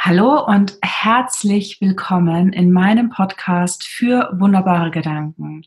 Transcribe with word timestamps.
Hallo 0.00 0.46
und 0.46 0.78
herzlich 0.80 1.80
willkommen 1.80 2.52
in 2.52 2.70
meinem 2.70 3.10
Podcast 3.10 3.82
für 3.82 4.30
wunderbare 4.32 4.92
Gedanken. 4.92 5.62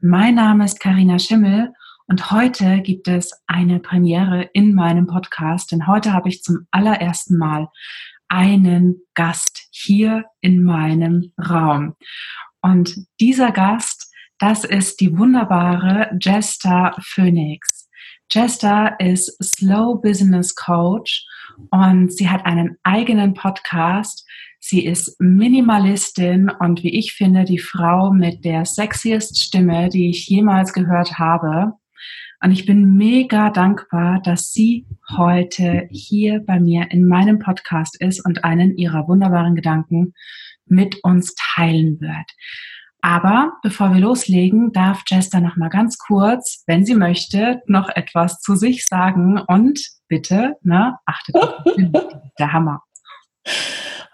Mein 0.00 0.36
Name 0.36 0.64
ist 0.64 0.80
Karina 0.80 1.18
Schimmel 1.18 1.74
und 2.06 2.30
heute 2.30 2.80
gibt 2.80 3.08
es 3.08 3.42
eine 3.46 3.80
Premiere 3.80 4.48
in 4.54 4.74
meinem 4.74 5.06
Podcast, 5.06 5.70
denn 5.70 5.86
heute 5.86 6.14
habe 6.14 6.30
ich 6.30 6.42
zum 6.42 6.66
allerersten 6.70 7.36
Mal 7.36 7.68
einen 8.26 9.02
Gast 9.12 9.68
hier 9.70 10.24
in 10.40 10.62
meinem 10.62 11.34
Raum. 11.38 11.94
Und 12.62 12.96
dieser 13.20 13.52
Gast, 13.52 14.10
das 14.38 14.64
ist 14.64 14.98
die 15.00 15.16
wunderbare 15.18 16.16
Jester 16.22 16.96
Phoenix. 17.02 17.83
Jester 18.30 18.96
ist 18.98 19.36
Slow 19.42 20.00
Business 20.00 20.54
Coach 20.54 21.26
und 21.70 22.12
sie 22.12 22.28
hat 22.28 22.46
einen 22.46 22.76
eigenen 22.82 23.34
Podcast. 23.34 24.26
Sie 24.60 24.84
ist 24.84 25.20
Minimalistin 25.20 26.50
und 26.50 26.82
wie 26.82 26.98
ich 26.98 27.12
finde, 27.12 27.44
die 27.44 27.58
Frau 27.58 28.12
mit 28.12 28.44
der 28.44 28.64
sexiest 28.64 29.38
Stimme, 29.38 29.88
die 29.88 30.10
ich 30.10 30.26
jemals 30.26 30.72
gehört 30.72 31.18
habe. 31.18 31.74
Und 32.42 32.50
ich 32.50 32.66
bin 32.66 32.96
mega 32.96 33.50
dankbar, 33.50 34.20
dass 34.22 34.52
sie 34.52 34.86
heute 35.16 35.88
hier 35.90 36.40
bei 36.44 36.60
mir 36.60 36.90
in 36.90 37.06
meinem 37.06 37.38
Podcast 37.38 38.00
ist 38.00 38.24
und 38.24 38.44
einen 38.44 38.76
ihrer 38.76 39.06
wunderbaren 39.08 39.54
Gedanken 39.54 40.14
mit 40.66 41.02
uns 41.04 41.34
teilen 41.34 42.00
wird. 42.00 42.30
Aber 43.04 43.52
bevor 43.62 43.92
wir 43.92 44.00
loslegen, 44.00 44.72
darf 44.72 45.02
Jester 45.06 45.38
noch 45.40 45.56
mal 45.56 45.68
ganz 45.68 45.98
kurz, 45.98 46.64
wenn 46.66 46.86
sie 46.86 46.94
möchte, 46.94 47.60
noch 47.66 47.90
etwas 47.90 48.40
zu 48.40 48.56
sich 48.56 48.86
sagen 48.86 49.38
und 49.46 49.78
bitte, 50.08 50.54
ne, 50.62 50.96
achtet 51.04 51.36
auf 51.36 51.52
der 52.38 52.52
Hammer. 52.54 52.82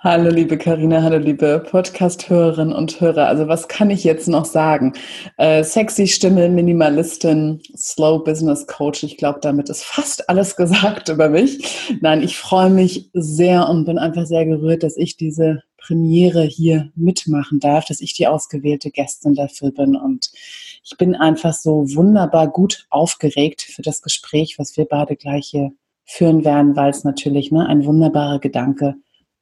Hallo 0.01 0.31
liebe 0.31 0.59
Karina, 0.59 1.03
hallo 1.03 1.19
liebe 1.19 1.63
Podcast-Hörerinnen 1.71 2.73
und 2.73 3.01
Hörer. 3.01 3.29
Also 3.29 3.47
was 3.47 3.69
kann 3.69 3.91
ich 3.91 4.03
jetzt 4.03 4.29
noch 4.29 4.45
sagen? 4.45 4.95
Äh, 5.37 5.63
sexy 5.63 6.09
Stimme, 6.09 6.49
Minimalistin, 6.49 7.61
Slow 7.77 8.25
Business 8.25 8.67
Coach. 8.67 9.05
Ich 9.05 9.19
glaube, 9.19 9.39
damit 9.41 9.69
ist 9.69 9.85
fast 9.85 10.29
alles 10.29 10.57
gesagt 10.57 11.09
über 11.11 11.29
mich. 11.29 11.97
Nein, 12.01 12.23
ich 12.23 12.39
freue 12.39 12.71
mich 12.71 13.11
sehr 13.13 13.69
und 13.69 13.85
bin 13.85 13.99
einfach 13.99 14.27
sehr 14.27 14.47
gerührt, 14.47 14.83
dass 14.83 14.97
ich 14.97 15.17
diese 15.17 15.63
Premiere 15.81 16.43
hier 16.43 16.91
mitmachen 16.95 17.61
darf, 17.61 17.87
dass 17.87 18.01
ich 18.01 18.15
die 18.15 18.27
ausgewählte 18.27 18.91
Gästin 18.91 19.35
dafür 19.35 19.71
bin. 19.71 19.97
Und 19.97 20.31
ich 20.85 20.97
bin 20.99 21.15
einfach 21.15 21.53
so 21.53 21.95
wunderbar 21.95 22.49
gut 22.49 22.87
aufgeregt 22.91 23.63
für 23.63 23.83
das 23.83 24.03
Gespräch, 24.03 24.59
was 24.59 24.77
wir 24.77 24.85
beide 24.85 25.17
gleich 25.17 25.49
hier 25.49 25.73
führen 26.05 26.45
werden, 26.45 26.77
weil 26.77 26.91
es 26.91 27.05
natürlich 27.05 27.53
ne, 27.53 27.67
ein 27.67 27.85
wunderbarer 27.85 28.41
Gedanke 28.41 28.97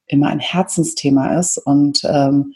immer 0.06 0.28
ein 0.28 0.41
Herzensthema 0.41 1.39
ist 1.39 1.59
und 1.59 2.00
ähm, 2.05 2.55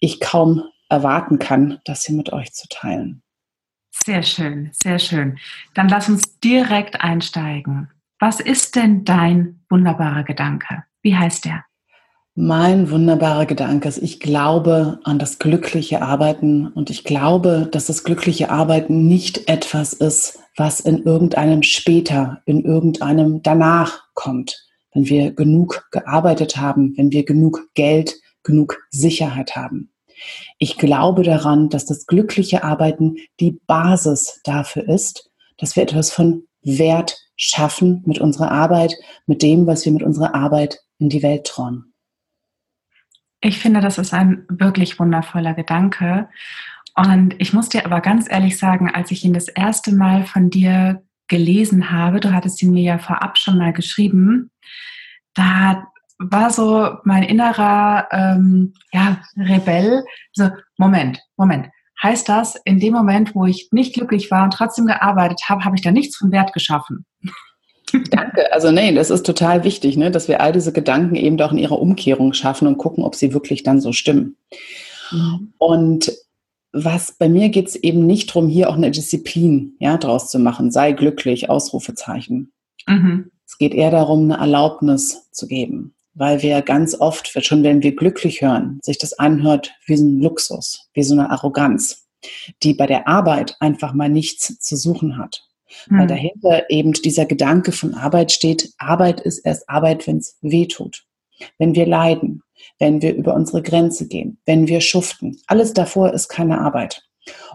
ich 0.00 0.20
kaum 0.20 0.62
erwarten 0.88 1.38
kann, 1.38 1.80
das 1.84 2.04
hier 2.04 2.16
mit 2.16 2.32
euch 2.32 2.52
zu 2.52 2.68
teilen. 2.68 3.22
Sehr 3.90 4.22
schön, 4.22 4.70
sehr 4.72 4.98
schön. 4.98 5.38
Dann 5.74 5.88
lass 5.88 6.08
uns 6.08 6.38
direkt 6.40 7.00
einsteigen. 7.00 7.90
Was 8.20 8.40
ist 8.40 8.76
denn 8.76 9.04
dein 9.04 9.60
wunderbarer 9.68 10.24
Gedanke? 10.24 10.84
Wie 11.02 11.16
heißt 11.16 11.44
der? 11.44 11.64
Mein 12.40 12.92
wunderbarer 12.92 13.46
Gedanke 13.46 13.88
ist, 13.88 13.98
ich 13.98 14.20
glaube 14.20 15.00
an 15.02 15.18
das 15.18 15.40
glückliche 15.40 16.02
Arbeiten 16.02 16.68
und 16.68 16.88
ich 16.88 17.02
glaube, 17.02 17.68
dass 17.68 17.86
das 17.86 18.04
glückliche 18.04 18.48
Arbeiten 18.48 19.08
nicht 19.08 19.48
etwas 19.48 19.92
ist, 19.92 20.38
was 20.56 20.78
in 20.78 21.02
irgendeinem 21.02 21.64
später, 21.64 22.40
in 22.46 22.64
irgendeinem 22.64 23.42
danach 23.42 24.04
kommt, 24.14 24.68
wenn 24.94 25.08
wir 25.08 25.32
genug 25.32 25.88
gearbeitet 25.90 26.56
haben, 26.56 26.94
wenn 26.96 27.10
wir 27.10 27.24
genug 27.24 27.70
Geld, 27.74 28.14
genug 28.44 28.78
Sicherheit 28.90 29.56
haben. 29.56 29.90
Ich 30.58 30.78
glaube 30.78 31.24
daran, 31.24 31.70
dass 31.70 31.86
das 31.86 32.06
glückliche 32.06 32.62
Arbeiten 32.62 33.16
die 33.40 33.58
Basis 33.66 34.40
dafür 34.44 34.88
ist, 34.88 35.28
dass 35.56 35.74
wir 35.74 35.82
etwas 35.82 36.12
von 36.12 36.44
Wert 36.62 37.18
schaffen 37.34 38.04
mit 38.06 38.20
unserer 38.20 38.52
Arbeit, 38.52 38.94
mit 39.26 39.42
dem, 39.42 39.66
was 39.66 39.84
wir 39.84 39.90
mit 39.90 40.04
unserer 40.04 40.36
Arbeit 40.36 40.78
in 41.00 41.08
die 41.08 41.24
Welt 41.24 41.44
trauen. 41.44 41.94
Ich 43.40 43.58
finde, 43.58 43.80
das 43.80 43.98
ist 43.98 44.12
ein 44.12 44.44
wirklich 44.48 44.98
wundervoller 44.98 45.54
Gedanke. 45.54 46.28
Und 46.96 47.34
ich 47.38 47.52
muss 47.52 47.68
dir 47.68 47.86
aber 47.86 48.00
ganz 48.00 48.28
ehrlich 48.28 48.58
sagen, 48.58 48.90
als 48.92 49.10
ich 49.10 49.24
ihn 49.24 49.32
das 49.32 49.48
erste 49.48 49.94
Mal 49.94 50.24
von 50.24 50.50
dir 50.50 51.02
gelesen 51.28 51.90
habe, 51.90 52.20
du 52.20 52.32
hattest 52.32 52.60
ihn 52.62 52.72
mir 52.72 52.82
ja 52.82 52.98
vorab 52.98 53.38
schon 53.38 53.58
mal 53.58 53.72
geschrieben, 53.72 54.50
da 55.34 55.86
war 56.18 56.50
so 56.50 56.96
mein 57.04 57.22
innerer 57.22 58.08
ähm, 58.10 58.74
ja, 58.92 59.20
Rebell, 59.36 60.02
so, 60.32 60.50
Moment, 60.76 61.20
Moment. 61.36 61.68
Heißt 62.02 62.28
das, 62.28 62.56
in 62.64 62.80
dem 62.80 62.92
Moment, 62.92 63.34
wo 63.34 63.44
ich 63.44 63.68
nicht 63.70 63.94
glücklich 63.94 64.30
war 64.30 64.44
und 64.44 64.52
trotzdem 64.52 64.86
gearbeitet 64.86 65.42
habe, 65.48 65.64
habe 65.64 65.76
ich 65.76 65.82
da 65.82 65.90
nichts 65.90 66.16
von 66.16 66.32
Wert 66.32 66.52
geschaffen? 66.52 67.06
Danke. 68.10 68.52
Also 68.52 68.70
nee, 68.70 68.92
das 68.92 69.10
ist 69.10 69.24
total 69.24 69.64
wichtig, 69.64 69.96
ne, 69.96 70.10
dass 70.10 70.28
wir 70.28 70.40
all 70.40 70.52
diese 70.52 70.72
Gedanken 70.72 71.14
eben 71.14 71.36
doch 71.36 71.52
in 71.52 71.58
ihrer 71.58 71.80
Umkehrung 71.80 72.32
schaffen 72.32 72.68
und 72.68 72.78
gucken, 72.78 73.04
ob 73.04 73.14
sie 73.14 73.32
wirklich 73.32 73.62
dann 73.62 73.80
so 73.80 73.92
stimmen. 73.92 74.36
Mhm. 75.10 75.52
Und 75.58 76.12
was 76.72 77.12
bei 77.12 77.28
mir 77.28 77.48
geht 77.48 77.68
es 77.68 77.76
eben 77.76 78.06
nicht 78.06 78.30
darum, 78.30 78.48
hier 78.48 78.68
auch 78.68 78.76
eine 78.76 78.90
Disziplin 78.90 79.74
ja, 79.78 79.96
draus 79.96 80.30
zu 80.30 80.38
machen. 80.38 80.70
Sei 80.70 80.92
glücklich, 80.92 81.48
Ausrufezeichen. 81.48 82.52
Mhm. 82.86 83.30
Es 83.46 83.58
geht 83.58 83.74
eher 83.74 83.90
darum, 83.90 84.24
eine 84.24 84.38
Erlaubnis 84.38 85.30
zu 85.32 85.46
geben, 85.46 85.94
weil 86.14 86.42
wir 86.42 86.60
ganz 86.62 86.94
oft, 86.94 87.32
schon 87.44 87.62
wenn 87.62 87.82
wir 87.82 87.96
glücklich 87.96 88.42
hören, 88.42 88.78
sich 88.82 88.98
das 88.98 89.18
anhört 89.18 89.72
wie 89.86 89.96
so 89.96 90.04
ein 90.04 90.20
Luxus, 90.20 90.88
wie 90.92 91.02
so 91.02 91.14
eine 91.14 91.30
Arroganz, 91.30 92.06
die 92.62 92.74
bei 92.74 92.86
der 92.86 93.08
Arbeit 93.08 93.56
einfach 93.60 93.94
mal 93.94 94.10
nichts 94.10 94.58
zu 94.58 94.76
suchen 94.76 95.16
hat. 95.16 95.47
Weil 95.88 96.02
hm. 96.02 96.08
dahinter 96.08 96.70
eben 96.70 96.92
dieser 96.92 97.26
Gedanke 97.26 97.72
von 97.72 97.94
Arbeit 97.94 98.32
steht, 98.32 98.72
Arbeit 98.78 99.20
ist 99.20 99.40
erst 99.40 99.68
Arbeit, 99.68 100.06
wenn 100.06 100.18
es 100.18 100.36
weh 100.40 100.66
tut. 100.66 101.04
Wenn 101.58 101.74
wir 101.74 101.86
leiden, 101.86 102.42
wenn 102.78 103.02
wir 103.02 103.14
über 103.14 103.34
unsere 103.34 103.62
Grenze 103.62 104.08
gehen, 104.08 104.38
wenn 104.46 104.66
wir 104.66 104.80
schuften. 104.80 105.36
Alles 105.46 105.72
davor 105.72 106.12
ist 106.12 106.28
keine 106.28 106.60
Arbeit. 106.60 107.02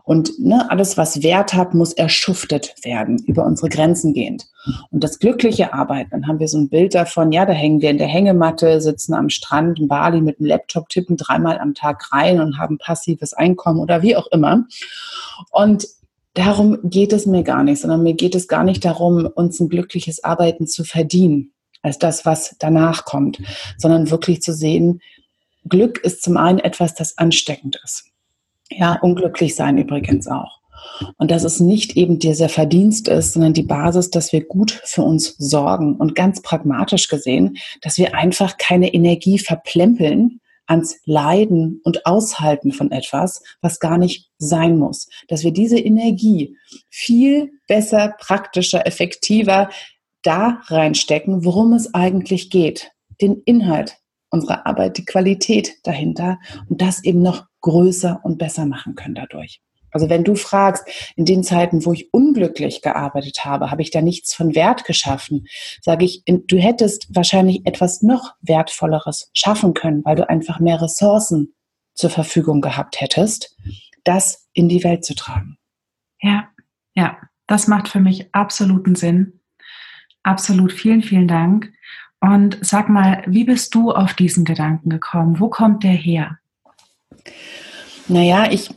Und 0.04 0.38
ne, 0.40 0.70
alles, 0.70 0.98
was 0.98 1.24
Wert 1.24 1.54
hat, 1.54 1.74
muss 1.74 1.94
erschuftet 1.94 2.76
werden, 2.84 3.18
über 3.26 3.46
unsere 3.46 3.70
Grenzen 3.70 4.14
gehend. 4.14 4.46
Und 4.92 5.04
das 5.04 5.20
glückliche 5.20 5.74
Arbeiten, 5.74 6.12
dann 6.12 6.28
haben 6.28 6.40
wir 6.40 6.48
so 6.48 6.58
ein 6.58 6.70
Bild 6.70 6.94
davon, 6.94 7.32
ja, 7.32 7.46
da 7.46 7.54
hängen 7.54 7.82
wir 7.82 7.90
in 7.90 7.98
der 7.98 8.08
Hängematte, 8.08 8.82
sitzen 8.82 9.14
am 9.14 9.30
Strand 9.30 9.80
in 9.80 9.88
Bali 9.88 10.22
mit 10.22 10.40
einem 10.40 10.48
Laptop, 10.48 10.90
tippen 10.90 11.18
dreimal 11.18 11.58
am 11.58 11.74
Tag 11.74 12.12
rein 12.12 12.42
und 12.42 12.58
haben 12.58 12.78
passives 12.78 13.34
Einkommen 13.34 13.80
oder 13.80 14.02
wie 14.02 14.16
auch 14.16 14.28
immer. 14.28 14.66
Und 15.52 15.88
darum 16.34 16.78
geht 16.84 17.14
es 17.14 17.26
mir 17.26 17.44
gar 17.44 17.64
nicht, 17.64 17.82
sondern 17.82 18.04
mir 18.04 18.14
geht 18.14 18.36
es 18.36 18.48
gar 18.48 18.64
nicht 18.64 18.84
darum, 18.86 19.26
uns 19.26 19.60
ein 19.60 19.70
glückliches 19.70 20.24
Arbeiten 20.24 20.68
zu 20.68 20.84
verdienen, 20.84 21.54
als 21.82 22.00
das, 22.00 22.26
was 22.26 22.56
danach 22.60 23.06
kommt, 23.06 23.40
sondern 23.78 24.10
wirklich 24.10 24.42
zu 24.42 24.54
sehen, 24.54 25.02
Glück 25.68 26.00
ist 26.04 26.24
zum 26.24 26.38
einen 26.38 26.60
etwas, 26.60 26.94
das 26.94 27.18
ansteckend 27.18 27.80
ist. 27.84 28.06
Ja, 28.70 29.00
unglücklich 29.02 29.56
sein 29.56 29.78
übrigens 29.78 30.28
auch. 30.28 30.60
Und 31.18 31.32
dass 31.32 31.44
es 31.44 31.60
nicht 31.60 31.96
eben 31.96 32.20
dieser 32.20 32.50
Verdienst 32.50 33.08
ist, 33.08 33.34
sondern 33.34 33.54
die 33.54 33.64
Basis, 33.64 34.10
dass 34.10 34.34
wir 34.34 34.44
gut 34.44 34.72
für 34.84 35.04
uns 35.04 35.36
sorgen 35.38 35.96
und 35.96 36.16
ganz 36.16 36.42
pragmatisch 36.42 37.08
gesehen, 37.08 37.58
dass 37.82 37.98
wir 37.98 38.16
einfach 38.16 38.58
keine 38.58 38.94
Energie 38.94 39.40
verplempeln, 39.40 40.42
ans 40.68 41.00
Leiden 41.06 41.82
und 41.84 42.06
Aushalten 42.06 42.72
von 42.72 42.92
etwas, 42.92 43.44
was 43.62 43.80
gar 43.80 43.98
nicht 43.98 44.30
sein 44.38 44.78
muss. 44.78 45.10
Dass 45.28 45.44
wir 45.44 45.52
diese 45.52 45.80
Energie 45.80 46.58
viel 46.90 47.52
besser, 47.68 48.16
praktischer, 48.20 48.86
effektiver 48.88 49.70
da 50.22 50.62
reinstecken, 50.66 51.46
worum 51.46 51.74
es 51.74 51.94
eigentlich 51.94 52.50
geht. 52.50 52.92
Den 53.22 53.42
Inhalt 53.46 53.98
unserer 54.30 54.66
Arbeit, 54.66 54.98
die 54.98 55.06
Qualität 55.06 55.76
dahinter 55.84 56.40
und 56.68 56.82
das 56.82 57.04
eben 57.04 57.22
noch 57.22 57.46
größer 57.62 58.20
und 58.24 58.38
besser 58.38 58.66
machen 58.66 58.96
können 58.96 59.16
dadurch. 59.16 59.62
Also 59.94 60.10
wenn 60.10 60.24
du 60.24 60.36
fragst, 60.36 60.84
in 61.16 61.26
den 61.26 61.44
Zeiten, 61.44 61.86
wo 61.86 61.94
ich 61.94 62.14
unglücklich 62.14 62.82
gearbeitet 62.82 63.46
habe, 63.46 63.72
habe 63.72 63.82
ich 63.82 63.92
da 63.92 64.02
nichts 64.02 64.34
von 64.34 64.56
Wert 64.56 64.86
geschaffen, 64.86 65.48
sage 65.82 66.06
ich, 66.06 66.24
du 66.26 66.58
hättest 66.58 67.16
wahrscheinlich 67.16 67.66
etwas 67.66 68.02
noch 68.02 68.34
Wertvolleres 68.42 69.30
schaffen 69.34 69.74
können, 69.74 70.04
weil 70.04 70.16
du 70.16 70.28
einfach 70.28 70.60
mehr 70.60 70.82
Ressourcen 70.82 71.54
zur 71.94 72.10
Verfügung 72.10 72.62
gehabt 72.62 73.00
hättest, 73.00 73.56
das 74.04 74.48
in 74.54 74.68
die 74.68 74.84
Welt 74.84 75.06
zu 75.06 75.16
tragen. 75.16 75.58
Ja, 76.22 76.48
ja, 76.96 77.18
das 77.48 77.68
macht 77.68 77.88
für 77.88 78.00
mich 78.00 78.34
absoluten 78.34 78.96
Sinn. 78.96 79.40
Absolut, 80.24 80.72
vielen, 80.72 81.04
vielen 81.04 81.28
Dank. 81.28 81.72
Und 82.20 82.58
sag 82.62 82.88
mal, 82.88 83.24
wie 83.28 83.44
bist 83.44 83.76
du 83.76 83.92
auf 83.92 84.14
diesen 84.14 84.46
Gedanken 84.46 84.90
gekommen? 84.90 85.40
Wo 85.40 85.50
kommt 85.50 85.84
der 85.84 85.92
her? 85.92 86.40
Naja, 88.08 88.50
ich 88.50 88.70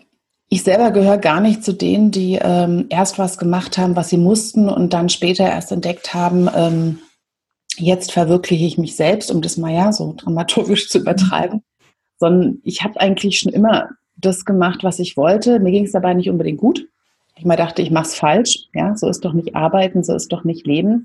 ich 0.49 0.63
selber 0.63 0.93
gehöre 0.93 1.19
gar 1.19 1.41
nicht 1.41 1.65
zu 1.65 1.73
denen, 1.73 2.11
die 2.11 2.39
ähm, 2.41 2.87
erst 2.89 3.19
was 3.19 3.39
gemacht 3.39 3.79
haben, 3.79 3.97
was 3.97 4.11
sie 4.11 4.19
mussten 4.19 4.69
und 4.69 4.93
dann 4.93 5.09
später 5.09 5.45
erst 5.45 5.73
entdeckt 5.73 6.15
haben, 6.15 6.49
ähm, 6.55 6.99
jetzt 7.77 8.13
verwirkliche 8.13 8.65
ich 8.65 8.79
mich 8.79 8.97
selbst, 8.97 9.31
um 9.31 9.43
das 9.43 9.57
mal 9.57 9.73
ja 9.73 9.93
so 9.93 10.15
dramaturgisch 10.17 10.89
zu 10.89 10.99
übertreiben, 10.99 11.63
sondern 12.19 12.59
ich 12.63 12.85
habe 12.85 13.01
eigentlich 13.01 13.39
schon 13.39 13.53
immer 13.53 13.91
das 14.17 14.45
gemacht, 14.45 14.83
was 14.83 14.99
ich 14.99 15.17
wollte. 15.17 15.61
Mir 15.61 15.73
ging 15.73 15.85
es 15.85 15.93
dabei 15.93 16.15
nicht 16.15 16.31
unbedingt 16.31 16.59
gut. 16.59 16.87
Ich 17.37 17.45
mal 17.45 17.57
dachte, 17.57 17.83
ich 17.83 17.91
mache 17.91 18.07
es 18.07 18.15
falsch. 18.15 18.69
Ja, 18.73 18.97
so 18.97 19.09
ist 19.09 19.25
doch 19.25 19.35
nicht 19.35 19.55
arbeiten, 19.55 20.03
so 20.03 20.15
ist 20.15 20.33
doch 20.33 20.45
nicht 20.45 20.67
leben. 20.67 21.05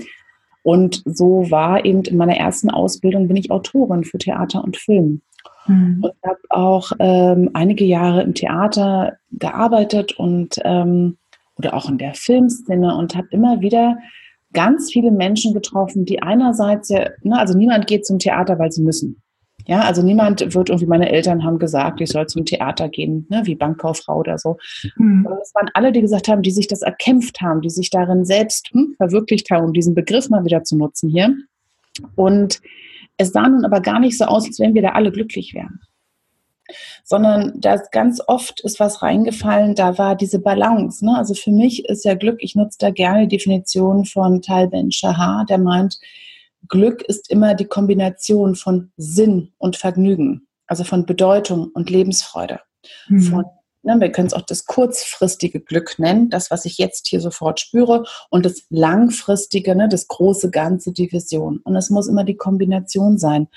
Und 0.64 1.02
so 1.06 1.50
war 1.50 1.84
eben 1.84 2.04
in 2.04 2.18
meiner 2.18 2.38
ersten 2.38 2.70
Ausbildung 2.70 3.28
bin 3.28 3.36
ich 3.36 3.52
Autorin 3.52 4.04
für 4.04 4.20
Theater 4.20 4.64
und 4.64 4.78
Film. 4.78 5.22
Mhm. 5.68 6.04
Und 6.04 6.14
habe 6.26 6.40
auch 6.50 6.92
ähm, 7.00 7.50
einige 7.54 7.86
Jahre 7.86 8.24
im 8.24 8.34
Theater 8.34 9.18
gearbeitet 9.32 10.18
und 10.18 10.60
ähm, 10.64 11.18
oder 11.58 11.74
auch 11.76 11.90
in 11.90 11.98
der 11.98 12.14
Filmszene 12.14 12.96
und 12.96 13.16
habe 13.16 13.28
immer 13.32 13.62
wieder 13.62 13.98
ganz 14.54 14.92
viele 14.92 15.12
Menschen 15.12 15.54
getroffen, 15.54 16.06
die 16.06 16.22
einerseits 16.22 16.90
ja, 16.90 17.10
ne, 17.24 17.40
also 17.40 17.58
niemand 17.58 17.88
geht 17.88 18.06
zum 18.06 18.20
Theater, 18.20 18.60
weil 18.60 18.72
sie 18.72 18.82
müssen. 18.82 19.22
Ja, 19.68 19.82
also 19.82 20.02
niemand 20.02 20.56
wird 20.56 20.70
irgendwie, 20.70 20.88
meine 20.88 21.12
Eltern 21.12 21.44
haben 21.44 21.60
gesagt, 21.60 22.02
ich 22.02 22.10
soll 22.10 22.26
zum 22.28 22.46
Theater 22.46 22.90
gehen, 22.90 23.28
ne, 23.30 23.42
wie 23.46 23.56
Bankkauffrau 23.56 24.18
oder 24.18 24.38
so. 24.38 24.58
Mhm. 24.98 25.28
Es 25.42 25.54
waren 25.54 25.70
alle, 25.74 25.92
die 25.92 26.02
gesagt 26.02 26.28
haben, 26.28 26.42
die 26.42 26.52
sich 26.52 26.68
das 26.68 26.82
erkämpft 26.82 27.42
haben, 27.42 27.62
die 27.62 27.70
sich 27.70 27.90
darin 27.90 28.26
selbst 28.26 28.70
hm, 28.72 28.96
verwirklicht 28.98 29.52
haben, 29.52 29.66
um 29.66 29.74
diesen 29.74 29.94
Begriff 29.94 30.30
mal 30.30 30.44
wieder 30.46 30.64
zu 30.64 30.76
nutzen 30.78 31.10
hier. 31.10 31.36
Und 32.16 32.62
es 33.18 33.32
sah 33.32 33.48
nun 33.48 33.66
aber 33.66 33.82
gar 33.82 34.00
nicht 34.00 34.18
so 34.18 34.26
aus, 34.26 34.46
als 34.46 34.60
wenn 34.60 34.74
wir 34.74 34.82
da 34.82 34.90
alle 34.90 35.12
glücklich 35.12 35.54
wären. 35.54 35.80
Sondern 37.04 37.60
da 37.60 37.76
ganz 37.92 38.22
oft 38.26 38.62
ist 38.62 38.80
was 38.80 39.02
reingefallen, 39.02 39.76
da 39.76 39.98
war 39.98 40.16
diese 40.16 40.40
Balance. 40.40 41.06
Ne? 41.06 41.18
Also 41.18 41.34
für 41.34 41.52
mich 41.52 41.86
ist 41.86 42.06
ja 42.06 42.14
Glück, 42.14 42.38
ich 42.42 42.56
nutze 42.56 42.78
da 42.80 42.92
gerne 42.92 43.28
die 43.28 43.38
Definition 43.38 44.06
von 44.06 44.42
Tal 44.42 44.70
Ben 44.70 44.92
Shahar, 44.92 45.46
der 45.46 45.58
meint, 45.58 46.00
Glück 46.70 47.02
ist 47.02 47.30
immer 47.30 47.56
die 47.56 47.66
Kombination 47.66 48.56
von 48.56 48.92
Sinn 48.96 49.52
und 49.58 49.76
Vergnügen, 49.76 50.48
also 50.68 50.84
von 50.84 51.06
Bedeutung 51.06 51.70
und 51.74 51.90
Lebensfreude. 51.90 52.60
Mhm. 53.10 53.22
Von, 53.22 53.46
ne, 53.84 54.00
wir 54.00 54.12
können 54.12 54.28
es 54.28 54.34
auch 54.34 54.42
das 54.42 54.66
kurzfristige 54.66 55.60
Glück 55.60 55.98
nennen, 55.98 56.30
das, 56.30 56.52
was 56.52 56.66
ich 56.66 56.78
jetzt 56.78 57.08
hier 57.08 57.22
sofort 57.22 57.60
spüre, 57.60 58.04
und 58.30 58.46
das 58.46 58.64
langfristige, 58.70 59.76
ne, 59.76 59.90
das 59.90 60.08
große 60.08 60.52
Ganze, 60.52 60.92
die 60.92 61.12
Vision. 61.12 61.60
Und 61.64 61.76
es 61.76 61.90
muss 61.90 62.08
immer 62.08 62.24
die 62.24 62.38
Kombination 62.38 63.18
sein. 63.18 63.48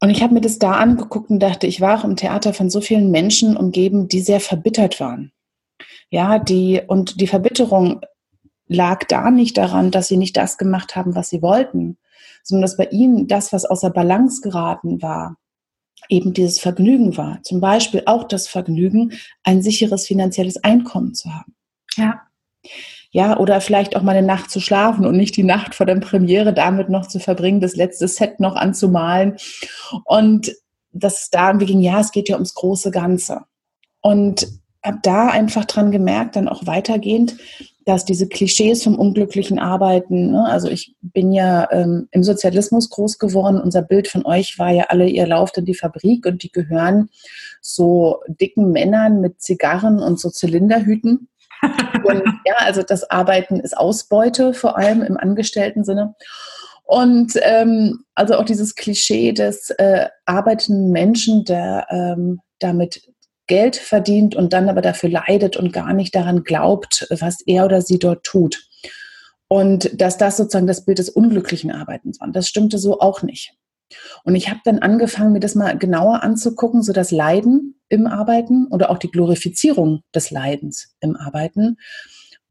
Und 0.00 0.10
ich 0.10 0.22
habe 0.22 0.34
mir 0.34 0.42
das 0.42 0.58
da 0.58 0.72
angeguckt 0.72 1.30
und 1.30 1.40
dachte, 1.40 1.66
ich 1.66 1.80
war 1.80 1.98
auch 1.98 2.04
im 2.04 2.16
Theater 2.16 2.52
von 2.52 2.68
so 2.68 2.80
vielen 2.80 3.10
Menschen 3.10 3.56
umgeben, 3.56 4.08
die 4.08 4.20
sehr 4.20 4.40
verbittert 4.40 5.00
waren. 5.00 5.32
Ja, 6.10 6.38
die, 6.38 6.82
und 6.86 7.20
die 7.20 7.26
Verbitterung 7.26 8.02
lag 8.68 9.04
da 9.04 9.30
nicht 9.30 9.56
daran, 9.56 9.90
dass 9.90 10.08
sie 10.08 10.16
nicht 10.16 10.36
das 10.36 10.58
gemacht 10.58 10.96
haben, 10.96 11.14
was 11.14 11.30
sie 11.30 11.42
wollten, 11.42 11.98
sondern 12.42 12.62
dass 12.62 12.76
bei 12.76 12.86
ihnen 12.86 13.26
das, 13.26 13.52
was 13.52 13.64
außer 13.64 13.90
Balance 13.90 14.40
geraten 14.42 15.02
war, 15.02 15.36
eben 16.08 16.32
dieses 16.32 16.58
Vergnügen 16.60 17.16
war. 17.16 17.42
Zum 17.42 17.60
Beispiel 17.60 18.02
auch 18.06 18.24
das 18.24 18.48
Vergnügen, 18.48 19.12
ein 19.42 19.62
sicheres 19.62 20.06
finanzielles 20.06 20.62
Einkommen 20.62 21.14
zu 21.14 21.32
haben. 21.32 21.54
Ja. 21.96 22.22
Ja, 23.10 23.38
oder 23.38 23.60
vielleicht 23.60 23.96
auch 23.96 24.02
mal 24.02 24.16
eine 24.16 24.26
Nacht 24.26 24.50
zu 24.50 24.60
schlafen 24.60 25.06
und 25.06 25.16
nicht 25.16 25.36
die 25.36 25.42
Nacht 25.42 25.74
vor 25.74 25.86
der 25.86 25.94
Premiere 25.96 26.52
damit 26.52 26.90
noch 26.90 27.06
zu 27.06 27.18
verbringen, 27.18 27.60
das 27.60 27.76
letzte 27.76 28.08
Set 28.08 28.40
noch 28.40 28.56
anzumalen. 28.56 29.36
Und 30.04 30.52
das 30.92 31.30
da 31.30 31.48
irgendwie 31.48 31.66
ging, 31.66 31.80
ja, 31.80 32.00
es 32.00 32.12
geht 32.12 32.28
ja 32.28 32.34
ums 32.36 32.54
große 32.54 32.90
Ganze. 32.90 33.42
Und 34.00 34.46
habe 34.84 34.98
da 35.02 35.28
einfach 35.28 35.64
dran 35.64 35.90
gemerkt, 35.90 36.36
dann 36.36 36.48
auch 36.48 36.66
weitergehend, 36.66 37.36
dass 37.86 38.04
diese 38.04 38.28
Klischees 38.28 38.82
vom 38.82 38.98
unglücklichen 38.98 39.60
Arbeiten, 39.60 40.32
ne, 40.32 40.44
also 40.44 40.68
ich 40.68 40.96
bin 41.00 41.30
ja 41.30 41.70
ähm, 41.70 42.08
im 42.10 42.24
Sozialismus 42.24 42.90
groß 42.90 43.18
geworden, 43.18 43.60
unser 43.60 43.80
Bild 43.80 44.08
von 44.08 44.26
euch 44.26 44.58
war 44.58 44.72
ja 44.72 44.86
alle, 44.88 45.06
ihr 45.06 45.26
lauft 45.26 45.56
in 45.56 45.64
die 45.64 45.74
Fabrik 45.74 46.26
und 46.26 46.42
die 46.42 46.50
gehören 46.50 47.10
so 47.60 48.20
dicken 48.26 48.72
Männern 48.72 49.20
mit 49.20 49.40
Zigarren 49.40 50.00
und 50.00 50.18
so 50.18 50.30
Zylinderhüten. 50.30 51.28
und 51.62 52.22
ja, 52.44 52.54
also 52.58 52.82
das 52.82 53.08
Arbeiten 53.08 53.60
ist 53.60 53.78
Ausbeute, 53.78 54.52
vor 54.52 54.76
allem 54.76 55.02
im 55.02 55.16
Angestellten-Sinne. 55.16 56.16
Und 56.82 57.34
ähm, 57.42 58.04
also 58.16 58.34
auch 58.34 58.44
dieses 58.44 58.74
Klischee 58.74 59.32
des 59.32 59.70
äh, 59.70 60.06
arbeitenden 60.24 60.90
Menschen, 60.90 61.44
der 61.44 61.86
ähm, 61.90 62.40
damit 62.58 63.12
Geld 63.46 63.76
verdient 63.76 64.34
und 64.34 64.52
dann 64.52 64.68
aber 64.68 64.82
dafür 64.82 65.08
leidet 65.08 65.56
und 65.56 65.72
gar 65.72 65.92
nicht 65.92 66.14
daran 66.14 66.42
glaubt, 66.44 67.06
was 67.10 67.40
er 67.46 67.64
oder 67.64 67.82
sie 67.82 67.98
dort 67.98 68.24
tut. 68.24 68.68
Und 69.48 70.00
dass 70.00 70.18
das 70.18 70.36
sozusagen 70.36 70.66
das 70.66 70.84
Bild 70.84 70.98
des 70.98 71.08
unglücklichen 71.08 71.70
Arbeitens 71.70 72.20
war. 72.20 72.28
Das 72.28 72.48
stimmte 72.48 72.78
so 72.78 73.00
auch 73.00 73.22
nicht. 73.22 73.54
Und 74.24 74.34
ich 74.34 74.50
habe 74.50 74.60
dann 74.64 74.80
angefangen, 74.80 75.32
mir 75.32 75.40
das 75.40 75.54
mal 75.54 75.78
genauer 75.78 76.24
anzugucken, 76.24 76.82
so 76.82 76.92
das 76.92 77.12
Leiden 77.12 77.80
im 77.88 78.08
Arbeiten 78.08 78.66
oder 78.66 78.90
auch 78.90 78.98
die 78.98 79.10
Glorifizierung 79.10 80.02
des 80.12 80.32
Leidens 80.32 80.96
im 81.00 81.16
Arbeiten. 81.16 81.76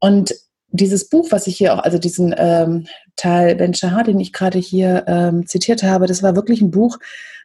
Und 0.00 0.34
dieses 0.68 1.08
Buch, 1.08 1.28
was 1.30 1.46
ich 1.46 1.56
hier 1.56 1.74
auch, 1.74 1.78
also 1.78 1.98
diesen 1.98 2.34
ähm, 2.36 2.86
Teil 3.16 3.56
Ben 3.56 3.74
Shahar, 3.74 4.04
den 4.04 4.20
ich 4.20 4.32
gerade 4.32 4.58
hier 4.58 5.04
ähm, 5.06 5.46
zitiert 5.46 5.82
habe, 5.82 6.06
das 6.06 6.22
war 6.22 6.36
wirklich 6.36 6.60
ein 6.60 6.70
Buch, 6.70 6.98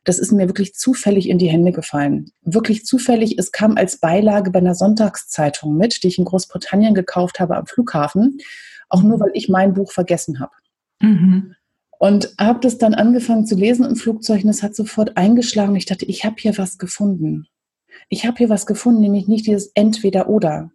das 0.03 0.17
ist 0.17 0.31
mir 0.31 0.47
wirklich 0.47 0.73
zufällig 0.73 1.29
in 1.29 1.37
die 1.37 1.49
Hände 1.49 1.71
gefallen. 1.71 2.31
Wirklich 2.41 2.85
zufällig. 2.85 3.37
Es 3.37 3.51
kam 3.51 3.77
als 3.77 3.99
Beilage 3.99 4.49
bei 4.49 4.59
einer 4.59 4.73
Sonntagszeitung 4.73 5.77
mit, 5.77 6.03
die 6.03 6.07
ich 6.07 6.17
in 6.17 6.25
Großbritannien 6.25 6.95
gekauft 6.95 7.39
habe 7.39 7.55
am 7.55 7.67
Flughafen. 7.67 8.39
Auch 8.89 9.03
nur, 9.03 9.19
weil 9.19 9.31
ich 9.33 9.47
mein 9.47 9.73
Buch 9.73 9.91
vergessen 9.91 10.39
habe. 10.39 10.53
Mhm. 11.01 11.55
Und 11.99 12.33
habe 12.39 12.59
das 12.61 12.79
dann 12.79 12.95
angefangen 12.95 13.45
zu 13.45 13.55
lesen 13.55 13.85
im 13.85 13.95
Flugzeug 13.95 14.43
und 14.43 14.49
es 14.49 14.63
hat 14.63 14.75
sofort 14.75 15.17
eingeschlagen. 15.17 15.75
Ich 15.75 15.85
dachte, 15.85 16.05
ich 16.05 16.25
habe 16.25 16.35
hier 16.39 16.57
was 16.57 16.79
gefunden. 16.79 17.45
Ich 18.09 18.25
habe 18.25 18.37
hier 18.37 18.49
was 18.49 18.65
gefunden, 18.65 19.01
nämlich 19.01 19.27
nicht 19.27 19.45
dieses 19.45 19.71
Entweder-Oder. 19.75 20.71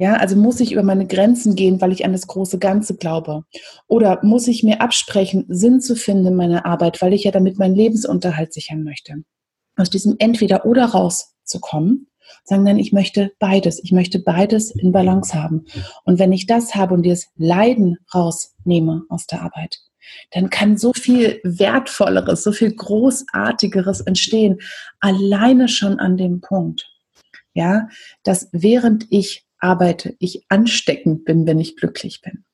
Ja, 0.00 0.14
also 0.14 0.34
muss 0.34 0.60
ich 0.60 0.72
über 0.72 0.82
meine 0.82 1.06
Grenzen 1.06 1.56
gehen, 1.56 1.82
weil 1.82 1.92
ich 1.92 2.06
an 2.06 2.12
das 2.12 2.26
große 2.26 2.58
Ganze 2.58 2.96
glaube? 2.96 3.44
Oder 3.86 4.20
muss 4.22 4.48
ich 4.48 4.62
mir 4.62 4.80
absprechen, 4.80 5.44
Sinn 5.48 5.82
zu 5.82 5.94
finden 5.94 6.28
in 6.28 6.36
meiner 6.36 6.64
Arbeit, 6.64 7.02
weil 7.02 7.12
ich 7.12 7.24
ja 7.24 7.30
damit 7.30 7.58
meinen 7.58 7.74
Lebensunterhalt 7.74 8.54
sichern 8.54 8.82
möchte? 8.82 9.16
Aus 9.76 9.90
diesem 9.90 10.16
Entweder-Oder 10.18 10.86
rauszukommen, 10.86 12.06
sagen 12.44 12.64
dann, 12.64 12.78
ich 12.78 12.92
möchte 12.92 13.32
beides. 13.38 13.78
Ich 13.84 13.92
möchte 13.92 14.20
beides 14.20 14.70
in 14.70 14.90
Balance 14.90 15.34
haben. 15.34 15.66
Und 16.04 16.18
wenn 16.18 16.32
ich 16.32 16.46
das 16.46 16.74
habe 16.74 16.94
und 16.94 17.02
dieses 17.02 17.28
Leiden 17.36 17.98
rausnehme 18.14 19.02
aus 19.10 19.26
der 19.26 19.42
Arbeit, 19.42 19.80
dann 20.30 20.48
kann 20.48 20.78
so 20.78 20.94
viel 20.94 21.40
Wertvolleres, 21.44 22.42
so 22.42 22.52
viel 22.52 22.74
Großartigeres 22.74 24.00
entstehen, 24.00 24.60
alleine 24.98 25.68
schon 25.68 26.00
an 26.00 26.16
dem 26.16 26.40
Punkt. 26.40 26.90
Ja, 27.52 27.88
dass 28.22 28.48
während 28.52 29.06
ich 29.10 29.44
arbeite, 29.60 30.16
ich 30.18 30.44
ansteckend 30.48 31.24
bin, 31.24 31.46
wenn 31.46 31.60
ich 31.60 31.76
glücklich 31.76 32.20
bin. 32.22 32.44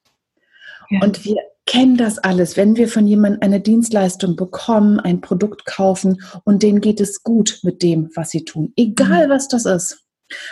Ja. 0.91 1.01
Und 1.03 1.25
wir 1.25 1.37
kennen 1.67 1.97
das 1.97 2.19
alles, 2.19 2.57
wenn 2.57 2.77
wir 2.77 2.89
von 2.89 3.07
jemandem 3.07 3.43
eine 3.43 3.61
Dienstleistung 3.61 4.37
bekommen, 4.37 5.01
ein 5.01 5.21
Produkt 5.21 5.67
kaufen 5.67 6.23
und 6.45 6.63
denen 6.63 6.81
geht 6.81 7.01
es 7.01 7.23
gut 7.23 7.61
mit 7.63 7.83
dem, 7.83 8.11
was 8.15 8.31
sie 8.31 8.45
tun, 8.45 8.73
egal 8.77 9.27
mhm. 9.27 9.31
was 9.31 9.49
das 9.49 9.67
ist, 9.67 10.05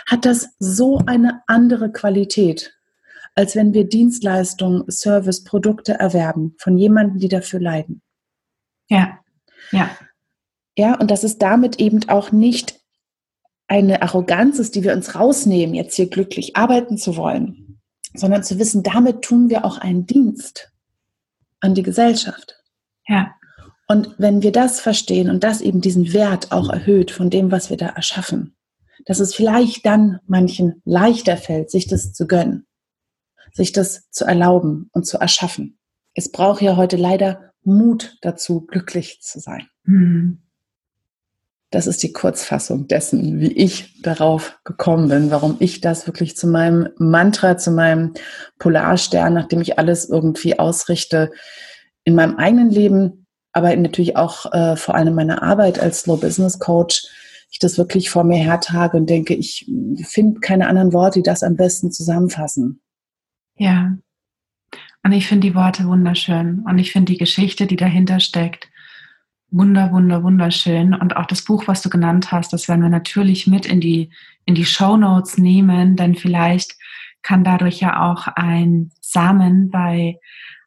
hat 0.05 0.25
das 0.25 0.49
so 0.59 0.99
eine 1.05 1.41
andere 1.47 1.91
Qualität, 1.91 2.77
als 3.33 3.55
wenn 3.55 3.73
wir 3.73 3.87
Dienstleistungen, 3.87 4.89
Service, 4.89 5.43
Produkte 5.43 5.93
erwerben 5.93 6.55
von 6.57 6.77
jemandem, 6.77 7.19
die 7.19 7.29
dafür 7.29 7.59
leiden. 7.59 8.01
Ja, 8.89 9.19
ja. 9.71 9.89
Ja, 10.77 10.99
und 10.99 11.09
das 11.09 11.23
ist 11.23 11.41
damit 11.41 11.79
eben 11.79 12.07
auch 12.09 12.33
nicht 12.33 12.81
eine 13.67 14.01
Arroganz 14.01 14.59
ist, 14.59 14.75
die 14.75 14.83
wir 14.83 14.93
uns 14.93 15.15
rausnehmen, 15.15 15.75
jetzt 15.75 15.95
hier 15.95 16.09
glücklich 16.09 16.55
arbeiten 16.55 16.97
zu 16.97 17.17
wollen, 17.17 17.79
sondern 18.13 18.43
zu 18.43 18.59
wissen, 18.59 18.83
damit 18.83 19.21
tun 19.21 19.49
wir 19.49 19.65
auch 19.65 19.77
einen 19.77 20.05
Dienst 20.05 20.71
an 21.59 21.73
die 21.73 21.83
Gesellschaft. 21.83 22.61
Ja. 23.07 23.33
Und 23.87 24.15
wenn 24.17 24.41
wir 24.41 24.51
das 24.51 24.79
verstehen 24.79 25.29
und 25.29 25.43
das 25.43 25.61
eben 25.61 25.81
diesen 25.81 26.13
Wert 26.13 26.51
auch 26.51 26.69
erhöht 26.69 27.11
von 27.11 27.29
dem, 27.29 27.51
was 27.51 27.69
wir 27.69 27.77
da 27.77 27.87
erschaffen, 27.87 28.55
dass 29.05 29.19
es 29.19 29.35
vielleicht 29.35 29.85
dann 29.85 30.19
manchen 30.25 30.81
leichter 30.85 31.37
fällt, 31.37 31.69
sich 31.69 31.87
das 31.87 32.13
zu 32.13 32.25
gönnen, 32.25 32.65
sich 33.53 33.71
das 33.71 34.09
zu 34.09 34.25
erlauben 34.25 34.89
und 34.91 35.05
zu 35.05 35.17
erschaffen. 35.17 35.77
Es 36.15 36.31
braucht 36.31 36.61
ja 36.61 36.77
heute 36.77 36.97
leider 36.97 37.51
Mut 37.63 38.17
dazu, 38.21 38.61
glücklich 38.61 39.21
zu 39.21 39.39
sein. 39.39 39.67
Mhm. 39.83 40.44
Das 41.75 41.87
ist 41.87 42.01
die 42.03 42.13
Kurzfassung 42.13 42.87
dessen, 42.87 43.41
wie 43.41 43.51
ich 43.51 44.01
darauf 44.01 44.57
gekommen 44.63 45.09
bin, 45.09 45.29
warum 45.29 45.57
ich 45.59 45.81
das 45.81 46.07
wirklich 46.07 46.37
zu 46.37 46.47
meinem 46.47 46.87
Mantra, 46.97 47.57
zu 47.57 47.69
meinem 47.69 48.13
Polarstern, 48.59 49.33
nachdem 49.33 49.59
ich 49.59 49.77
alles 49.77 50.07
irgendwie 50.07 50.57
ausrichte, 50.57 51.33
in 52.05 52.15
meinem 52.15 52.37
eigenen 52.37 52.69
Leben, 52.69 53.27
aber 53.51 53.75
natürlich 53.75 54.15
auch 54.15 54.53
äh, 54.53 54.77
vor 54.77 54.95
allem 54.95 55.15
meiner 55.15 55.43
Arbeit 55.43 55.77
als 55.77 55.99
Slow 55.99 56.15
Business 56.17 56.59
Coach, 56.59 57.07
ich 57.51 57.59
das 57.59 57.77
wirklich 57.77 58.09
vor 58.09 58.23
mir 58.23 58.37
hertrage 58.37 58.95
und 58.95 59.09
denke, 59.09 59.33
ich 59.33 59.69
finde 60.01 60.39
keine 60.39 60.69
anderen 60.69 60.93
Worte, 60.93 61.19
die 61.19 61.23
das 61.23 61.43
am 61.43 61.57
besten 61.57 61.91
zusammenfassen. 61.91 62.79
Ja. 63.57 63.97
Und 65.03 65.11
ich 65.11 65.27
finde 65.27 65.49
die 65.49 65.55
Worte 65.55 65.85
wunderschön. 65.87 66.63
Und 66.65 66.79
ich 66.79 66.93
finde 66.93 67.11
die 67.11 67.19
Geschichte, 67.19 67.67
die 67.67 67.75
dahinter 67.75 68.21
steckt, 68.21 68.69
wunder, 69.51 69.91
wunder, 69.91 70.23
wunderschön. 70.23 70.93
Und 70.93 71.15
auch 71.15 71.25
das 71.25 71.43
Buch, 71.43 71.67
was 71.67 71.81
du 71.81 71.89
genannt 71.89 72.31
hast, 72.31 72.53
das 72.53 72.67
werden 72.67 72.81
wir 72.81 72.89
natürlich 72.89 73.47
mit 73.47 73.65
in 73.65 73.79
die, 73.79 74.11
in 74.45 74.55
die 74.55 74.65
Show 74.65 74.97
Notes 74.97 75.37
nehmen, 75.37 75.95
denn 75.95 76.15
vielleicht 76.15 76.75
kann 77.21 77.43
dadurch 77.43 77.79
ja 77.79 78.11
auch 78.11 78.27
ein 78.27 78.91
Samen 79.01 79.71
bei 79.71 80.19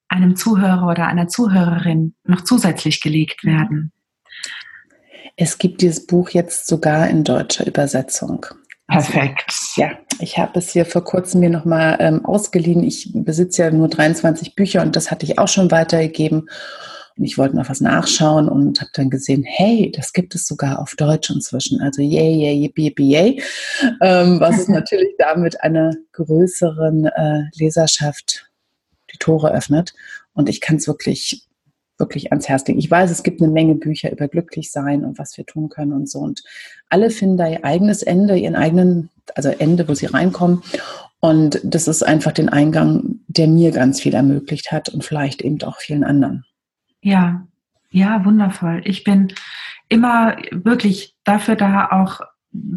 einem 0.08 0.36
Zuhörer 0.36 0.88
oder 0.88 1.06
einer 1.06 1.28
Zuhörerin 1.28 2.14
noch 2.24 2.42
zusätzlich 2.42 3.00
gelegt 3.00 3.44
werden. 3.44 3.92
Es 5.36 5.58
gibt 5.58 5.82
dieses 5.82 6.06
Buch 6.06 6.30
jetzt 6.30 6.66
sogar 6.66 7.08
in 7.08 7.22
deutscher 7.22 7.66
Übersetzung. 7.66 8.44
Also, 8.88 9.12
Perfekt. 9.12 9.52
Ja, 9.76 9.90
ich 10.18 10.38
habe 10.38 10.58
es 10.58 10.72
hier 10.72 10.86
vor 10.86 11.04
kurzem 11.04 11.40
mir 11.40 11.50
nochmal 11.50 11.96
ähm, 12.00 12.24
ausgeliehen. 12.24 12.82
Ich 12.82 13.10
besitze 13.14 13.62
ja 13.62 13.70
nur 13.70 13.88
23 13.88 14.56
Bücher 14.56 14.82
und 14.82 14.96
das 14.96 15.10
hatte 15.10 15.26
ich 15.26 15.38
auch 15.38 15.46
schon 15.46 15.70
weitergegeben. 15.70 16.48
Und 17.18 17.24
ich 17.24 17.36
wollte 17.36 17.56
noch 17.56 17.68
was 17.68 17.80
nachschauen 17.80 18.48
und 18.48 18.80
habe 18.80 18.92
dann 18.94 19.10
gesehen, 19.10 19.42
hey, 19.44 19.92
das 19.94 20.12
gibt 20.12 20.36
es 20.36 20.46
sogar 20.46 20.78
auf 20.78 20.94
Deutsch 20.94 21.30
inzwischen. 21.30 21.80
Also 21.80 22.00
yay, 22.00 22.36
yay, 22.36 22.54
yippie, 22.54 22.84
yippie, 22.84 23.10
yay. 23.10 23.42
Ähm, 24.00 24.38
was 24.38 24.58
es 24.58 24.68
natürlich 24.68 25.14
damit 25.18 25.60
einer 25.62 25.94
größeren 26.12 27.06
äh, 27.06 27.42
Leserschaft 27.56 28.48
die 29.12 29.18
Tore 29.18 29.52
öffnet. 29.52 29.94
Und 30.32 30.48
ich 30.48 30.60
kann 30.60 30.76
es 30.76 30.86
wirklich, 30.86 31.46
wirklich 31.98 32.30
ans 32.30 32.48
Herz 32.48 32.66
legen. 32.66 32.78
Ich 32.78 32.90
weiß, 32.90 33.10
es 33.10 33.24
gibt 33.24 33.42
eine 33.42 33.50
Menge 33.50 33.74
Bücher 33.74 34.12
über 34.12 34.28
Glücklichsein 34.28 35.04
und 35.04 35.18
was 35.18 35.36
wir 35.36 35.44
tun 35.44 35.68
können 35.68 35.92
und 35.92 36.08
so. 36.08 36.20
Und 36.20 36.44
alle 36.88 37.10
finden 37.10 37.36
da 37.36 37.48
ihr 37.48 37.64
eigenes 37.64 38.02
Ende, 38.02 38.36
ihren 38.36 38.54
eigenen, 38.54 39.10
also 39.34 39.48
Ende, 39.48 39.88
wo 39.88 39.94
sie 39.94 40.06
reinkommen. 40.06 40.62
Und 41.20 41.60
das 41.64 41.88
ist 41.88 42.04
einfach 42.04 42.30
den 42.30 42.48
Eingang, 42.48 43.20
der 43.26 43.48
mir 43.48 43.72
ganz 43.72 44.00
viel 44.00 44.14
ermöglicht 44.14 44.70
hat 44.70 44.88
und 44.88 45.04
vielleicht 45.04 45.42
eben 45.42 45.60
auch 45.62 45.78
vielen 45.78 46.04
anderen. 46.04 46.44
Ja, 47.00 47.46
ja, 47.90 48.24
wundervoll. 48.24 48.82
Ich 48.84 49.04
bin 49.04 49.32
immer 49.88 50.36
wirklich 50.50 51.14
dafür 51.24 51.56
da, 51.56 51.88
auch 51.90 52.20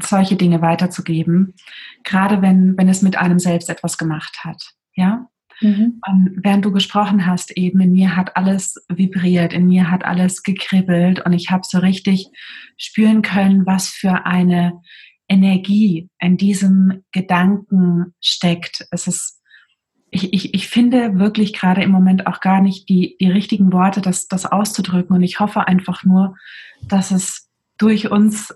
solche 0.04 0.36
Dinge 0.36 0.62
weiterzugeben, 0.62 1.54
gerade 2.04 2.42
wenn, 2.42 2.78
wenn 2.78 2.90
es 2.90 3.02
mit 3.02 3.18
einem 3.18 3.40
selbst 3.40 3.70
etwas 3.70 3.98
gemacht 3.98 4.44
hat. 4.44 4.62
Ja. 4.96 5.28
Mhm. 5.62 6.02
Und 6.08 6.40
während 6.44 6.66
du 6.66 6.72
gesprochen 6.72 7.26
hast, 7.26 7.52
eben 7.52 7.80
in 7.82 7.92
mir 7.92 8.16
hat 8.16 8.36
alles 8.36 8.84
vibriert, 8.90 9.54
in 9.54 9.68
mir 9.68 9.92
hat 9.92 10.04
alles 10.04 10.44
gekribbelt 10.44 11.24
und 11.26 11.34
ich 11.34 11.52
habe 11.52 11.64
so 11.66 11.80
richtig 11.80 12.28
spüren 12.78 13.22
können, 13.22 13.66
was 13.66 13.90
für 13.90 14.26
eine 14.26 14.82
Energie 15.28 16.10
in 16.20 16.38
diesem 16.38 17.04
Gedanken 17.12 18.14
steckt. 18.20 18.88
Es 18.92 19.08
ist 19.08 19.41
ich, 20.12 20.34
ich, 20.34 20.54
ich 20.54 20.68
finde 20.68 21.18
wirklich 21.20 21.54
gerade 21.54 21.82
im 21.82 21.90
Moment 21.90 22.28
auch 22.28 22.42
gar 22.42 22.62
nicht 22.62 22.90
die, 22.90 23.16
die 23.20 23.30
richtigen 23.30 23.72
Worte, 23.72 24.02
das, 24.02 24.28
das 24.28 24.46
auszudrücken. 24.46 25.16
Und 25.16 25.24
ich 25.24 25.40
hoffe 25.40 25.68
einfach 25.68 26.04
nur, 26.04 26.36
dass 26.88 27.12
es 27.12 27.50
durch 27.78 28.12
uns 28.12 28.54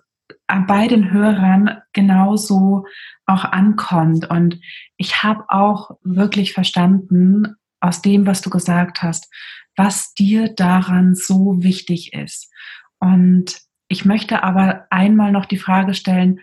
bei 0.68 0.88
den 0.88 1.12
Hörern 1.12 1.82
genauso 1.94 2.86
auch 3.26 3.46
ankommt. 3.46 4.30
Und 4.30 4.60
ich 4.98 5.24
habe 5.24 5.46
auch 5.48 5.92
wirklich 6.04 6.52
verstanden 6.52 7.56
aus 7.80 8.02
dem, 8.02 8.26
was 8.26 8.42
du 8.42 8.50
gesagt 8.50 9.02
hast, 9.02 9.34
was 9.78 10.14
dir 10.14 10.54
daran 10.54 11.16
so 11.16 11.64
wichtig 11.64 12.14
ist. 12.14 12.52
Und 13.00 13.60
ich 13.88 14.04
möchte 14.04 14.44
aber 14.44 14.88
einmal 14.90 15.32
noch 15.32 15.46
die 15.46 15.58
Frage 15.58 15.94
stellen, 15.94 16.40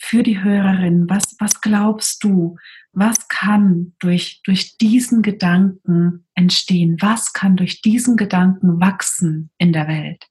für 0.00 0.22
die 0.22 0.42
Hörerin, 0.42 1.08
was, 1.08 1.36
was 1.38 1.60
glaubst 1.60 2.24
du, 2.24 2.56
was 2.92 3.28
kann 3.28 3.92
durch, 4.00 4.40
durch 4.44 4.78
diesen 4.78 5.22
Gedanken 5.22 6.26
entstehen? 6.34 6.96
Was 7.00 7.32
kann 7.32 7.56
durch 7.56 7.82
diesen 7.82 8.16
Gedanken 8.16 8.80
wachsen 8.80 9.50
in 9.58 9.72
der 9.72 9.86
Welt? 9.86 10.26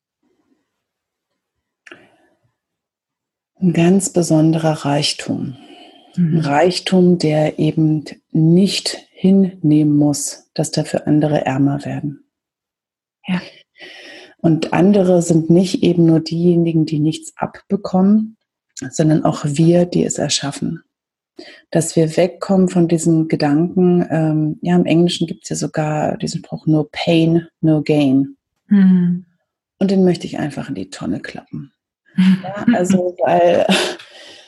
Ein 3.61 3.73
ganz 3.73 4.11
besonderer 4.11 4.85
Reichtum. 4.85 5.55
Mhm. 6.15 6.39
Reichtum, 6.39 7.19
der 7.19 7.59
eben 7.59 8.05
nicht 8.31 8.97
hinnehmen 9.11 9.95
muss, 9.95 10.49
dass 10.55 10.71
dafür 10.71 11.05
andere 11.05 11.45
ärmer 11.45 11.85
werden. 11.85 12.25
Ja. 13.27 13.39
Und 14.37 14.73
andere 14.73 15.21
sind 15.21 15.49
nicht 15.49 15.83
eben 15.83 16.05
nur 16.05 16.21
diejenigen, 16.21 16.85
die 16.85 16.99
nichts 16.99 17.33
abbekommen, 17.35 18.37
sondern 18.91 19.25
auch 19.25 19.43
wir, 19.45 19.85
die 19.85 20.05
es 20.05 20.17
erschaffen 20.17 20.83
dass 21.71 21.95
wir 21.95 22.17
wegkommen 22.17 22.69
von 22.69 22.87
diesen 22.87 23.27
Gedanken. 23.27 24.05
Ähm, 24.09 24.59
ja, 24.61 24.75
im 24.75 24.85
Englischen 24.85 25.27
gibt 25.27 25.43
es 25.43 25.49
ja 25.49 25.55
sogar 25.55 26.17
diesen 26.17 26.39
Spruch, 26.39 26.65
no 26.67 26.87
pain, 26.91 27.47
no 27.61 27.81
gain. 27.81 28.35
Mhm. 28.67 29.25
Und 29.77 29.91
den 29.91 30.03
möchte 30.03 30.27
ich 30.27 30.37
einfach 30.39 30.69
in 30.69 30.75
die 30.75 30.89
Tonne 30.89 31.19
klappen. 31.19 31.71
Ja, 32.43 32.65
also, 32.73 33.15
weil 33.23 33.65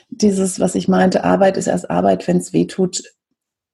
dieses, 0.09 0.59
was 0.59 0.75
ich 0.75 0.89
meinte, 0.89 1.23
Arbeit 1.23 1.55
ist 1.55 1.67
erst 1.67 1.89
Arbeit, 1.89 2.27
wenn 2.27 2.37
es 2.37 2.51
weh 2.51 2.65
tut. 2.65 3.01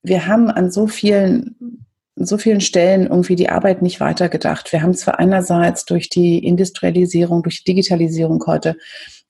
Wir 0.04 0.28
haben 0.28 0.52
an 0.52 0.70
so 0.70 0.86
vielen, 0.86 1.86
so 2.16 2.38
vielen 2.38 2.62
Stellen 2.62 3.08
irgendwie 3.08 3.36
die 3.36 3.50
Arbeit 3.50 3.82
nicht 3.82 4.00
weitergedacht. 4.00 4.72
Wir 4.72 4.84
haben 4.84 4.94
zwar 4.94 5.18
einerseits 5.18 5.86
durch 5.86 6.10
die 6.10 6.38
Industrialisierung, 6.46 7.42
durch 7.42 7.64
die 7.64 7.74
Digitalisierung 7.74 8.44
heute 8.46 8.78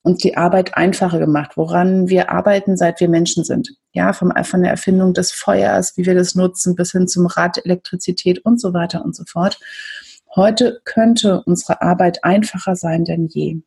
uns 0.08 0.22
die 0.22 0.38
Arbeit 0.38 0.78
einfacher 0.78 1.20
gemacht, 1.20 1.58
woran 1.58 2.08
wir 2.08 2.32
arbeiten, 2.32 2.78
seit 2.78 3.02
wir 3.02 3.10
Menschen 3.10 3.44
sind. 3.44 3.76
Ja, 3.92 4.14
vom, 4.14 4.32
von 4.44 4.62
der 4.62 4.72
Erfindung 4.72 5.14
des 5.14 5.34
Feuers, 5.34 5.98
wie 5.98 6.06
wir 6.06 6.16
das 6.16 6.34
nutzen, 6.34 6.76
bis 6.76 6.94
hin 6.94 7.08
zum 7.08 7.26
Rad, 7.26 7.64
Elektrizität 7.64 8.40
und 8.46 8.62
so 8.62 8.74
weiter 8.74 9.04
und 9.04 9.16
so 9.16 9.26
fort. 9.28 9.60
Heute 10.34 10.80
könnte 10.86 11.44
unsere 11.46 11.82
Arbeit 11.82 12.24
einfacher 12.24 12.76
sein 12.76 13.04
denn 13.04 13.28
je. 13.28 13.58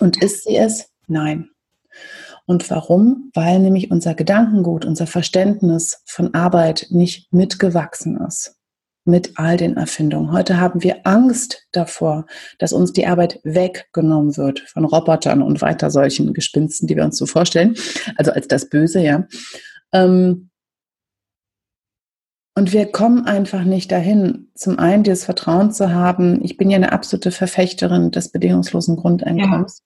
Und 0.00 0.22
ist 0.22 0.44
sie 0.44 0.56
es? 0.56 0.90
Nein. 1.06 1.48
Und 2.44 2.68
warum? 2.70 3.30
Weil 3.32 3.58
nämlich 3.58 3.90
unser 3.90 4.14
Gedankengut, 4.14 4.84
unser 4.84 5.06
Verständnis 5.06 6.02
von 6.04 6.34
Arbeit 6.34 6.88
nicht 6.90 7.32
mitgewachsen 7.32 8.20
ist 8.26 8.57
mit 9.08 9.32
all 9.38 9.56
den 9.56 9.76
Erfindungen. 9.76 10.32
Heute 10.32 10.60
haben 10.60 10.82
wir 10.82 11.00
Angst 11.04 11.66
davor, 11.72 12.26
dass 12.58 12.72
uns 12.72 12.92
die 12.92 13.06
Arbeit 13.06 13.40
weggenommen 13.42 14.36
wird 14.36 14.60
von 14.60 14.84
Robotern 14.84 15.42
und 15.42 15.62
weiter 15.62 15.90
solchen 15.90 16.34
Gespinsten, 16.34 16.86
die 16.86 16.94
wir 16.94 17.04
uns 17.04 17.16
so 17.16 17.26
vorstellen, 17.26 17.74
also 18.16 18.30
als 18.32 18.46
das 18.46 18.68
Böse, 18.68 19.02
ja. 19.02 19.26
Ähm, 19.92 20.50
und 22.54 22.72
wir 22.72 22.86
kommen 22.90 23.24
einfach 23.24 23.62
nicht 23.62 23.92
dahin, 23.92 24.50
zum 24.54 24.78
einen 24.78 25.04
dieses 25.04 25.24
Vertrauen 25.24 25.70
zu 25.70 25.92
haben. 25.92 26.44
Ich 26.44 26.56
bin 26.56 26.70
ja 26.70 26.76
eine 26.76 26.92
absolute 26.92 27.30
Verfechterin 27.30 28.10
des 28.10 28.32
bedingungslosen 28.32 28.96
Grundeinkommens, 28.96 29.84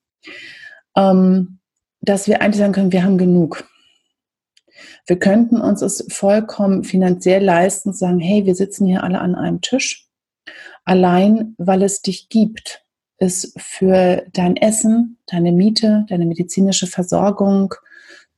ja. 0.96 1.10
ähm, 1.10 1.58
dass 2.00 2.26
wir 2.26 2.40
eigentlich 2.40 2.56
sagen 2.56 2.72
können, 2.72 2.92
wir 2.92 3.04
haben 3.04 3.18
genug. 3.18 3.68
Wir 5.06 5.18
könnten 5.18 5.60
uns 5.60 5.82
es 5.82 6.06
vollkommen 6.10 6.84
finanziell 6.84 7.44
leisten, 7.44 7.92
sagen, 7.92 8.20
hey, 8.20 8.46
wir 8.46 8.54
sitzen 8.54 8.86
hier 8.86 9.02
alle 9.02 9.20
an 9.20 9.34
einem 9.34 9.60
Tisch. 9.60 10.08
Allein, 10.84 11.54
weil 11.58 11.82
es 11.82 12.02
dich 12.02 12.28
gibt, 12.28 12.84
ist 13.18 13.54
für 13.60 14.24
dein 14.32 14.56
Essen, 14.56 15.18
deine 15.26 15.52
Miete, 15.52 16.04
deine 16.08 16.26
medizinische 16.26 16.86
Versorgung, 16.86 17.74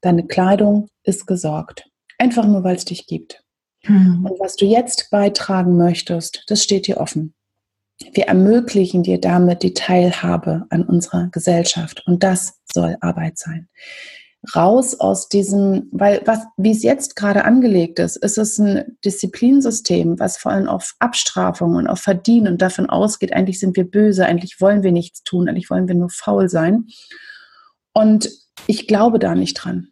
deine 0.01 0.27
Kleidung 0.27 0.89
ist 1.03 1.27
gesorgt. 1.27 1.89
Einfach 2.19 2.47
nur, 2.47 2.65
weil 2.65 2.77
es 2.77 2.85
dich 2.85 3.07
gibt. 3.07 3.43
Mhm. 3.85 4.27
Und 4.27 4.41
was 4.41 4.57
du 4.57 4.65
jetzt 4.65 5.11
beitragen 5.11 5.77
möchtest, 5.77 6.45
das 6.49 6.63
steht 6.63 6.87
dir 6.87 6.99
offen. 6.99 7.35
Wir 8.13 8.25
ermöglichen 8.25 9.03
dir 9.03 9.21
damit 9.21 9.63
die 9.63 9.75
Teilhabe 9.75 10.67
an 10.71 10.83
unserer 10.83 11.29
Gesellschaft. 11.31 12.03
Und 12.07 12.23
das 12.23 12.61
soll 12.73 12.97
Arbeit 13.01 13.39
sein 13.39 13.69
raus 14.55 14.99
aus 15.01 15.29
diesem, 15.29 15.89
weil 15.93 16.23
was, 16.25 16.41
wie 16.57 16.73
es 16.73 16.83
jetzt 16.83 17.17
gerade 17.17 17.45
angelegt 17.45 17.99
ist, 17.99 18.17
ist 18.17 18.39
es 18.39 18.59
ein 18.59 18.97
Disziplinsystem, 19.05 20.19
was 20.19 20.37
vor 20.37 20.53
allem 20.53 20.69
auf 20.69 20.95
Abstrafung 20.99 21.77
und 21.77 21.87
auf 21.87 22.01
Verdienen 22.01 22.55
und 22.55 22.63
davon 22.63 22.89
ausgeht, 22.89 23.33
eigentlich 23.33 23.61
sind 23.61 23.77
wir 23.77 23.91
böse, 23.91 24.27
eigentlich 24.27 24.61
wollen 24.61 24.83
wir 24.83 24.93
nichts 24.93 25.23
tun, 25.23 25.49
eigentlich 25.49 25.71
wollen 25.71 25.89
wir 25.89 25.95
nur 25.95 26.11
faul 26.11 26.49
sein. 26.49 26.87
Und 27.93 28.31
ich 28.67 28.87
glaube 28.87 29.19
da 29.19 29.35
nicht 29.35 29.55
dran. 29.55 29.89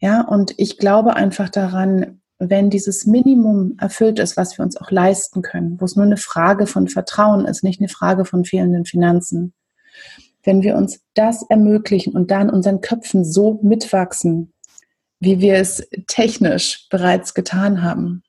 Ja, 0.00 0.22
und 0.22 0.54
ich 0.56 0.78
glaube 0.78 1.14
einfach 1.14 1.48
daran, 1.48 2.20
wenn 2.38 2.70
dieses 2.70 3.06
Minimum 3.06 3.76
erfüllt 3.78 4.18
ist, 4.18 4.36
was 4.36 4.56
wir 4.56 4.64
uns 4.64 4.76
auch 4.78 4.90
leisten 4.90 5.42
können, 5.42 5.78
wo 5.78 5.84
es 5.84 5.94
nur 5.94 6.06
eine 6.06 6.16
Frage 6.16 6.66
von 6.66 6.88
Vertrauen 6.88 7.44
ist, 7.44 7.62
nicht 7.62 7.80
eine 7.80 7.88
Frage 7.88 8.24
von 8.24 8.46
fehlenden 8.46 8.86
Finanzen, 8.86 9.52
wenn 10.42 10.62
wir 10.62 10.76
uns 10.76 11.00
das 11.14 11.42
ermöglichen 11.48 12.14
und 12.14 12.30
da 12.30 12.40
in 12.40 12.50
unseren 12.50 12.80
Köpfen 12.80 13.24
so 13.24 13.60
mitwachsen, 13.62 14.52
wie 15.18 15.40
wir 15.40 15.54
es 15.54 15.86
technisch 16.06 16.88
bereits 16.88 17.34
getan 17.34 17.82
haben, 17.82 18.22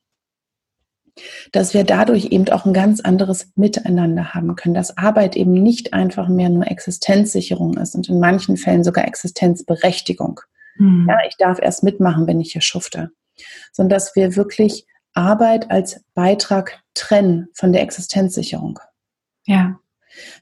dass 1.51 1.73
wir 1.73 1.83
dadurch 1.83 2.25
eben 2.31 2.47
auch 2.49 2.65
ein 2.65 2.73
ganz 2.73 3.01
anderes 3.01 3.51
Miteinander 3.55 4.33
haben 4.33 4.55
können, 4.55 4.73
dass 4.73 4.97
Arbeit 4.97 5.35
eben 5.35 5.53
nicht 5.53 5.93
einfach 5.93 6.27
mehr 6.27 6.49
nur 6.49 6.69
Existenzsicherung 6.69 7.77
ist 7.77 7.95
und 7.95 8.09
in 8.09 8.19
manchen 8.19 8.57
Fällen 8.57 8.83
sogar 8.83 9.05
Existenzberechtigung. 9.05 10.41
Hm. 10.77 11.07
Ja, 11.09 11.17
ich 11.27 11.35
darf 11.37 11.59
erst 11.61 11.83
mitmachen, 11.83 12.27
wenn 12.27 12.39
ich 12.39 12.53
hier 12.53 12.61
schufte, 12.61 13.11
sondern 13.71 13.97
dass 13.97 14.15
wir 14.15 14.35
wirklich 14.35 14.85
Arbeit 15.13 15.69
als 15.69 16.03
Beitrag 16.13 16.79
trennen 16.93 17.49
von 17.53 17.73
der 17.73 17.81
Existenzsicherung. 17.81 18.79
Ja. 19.45 19.80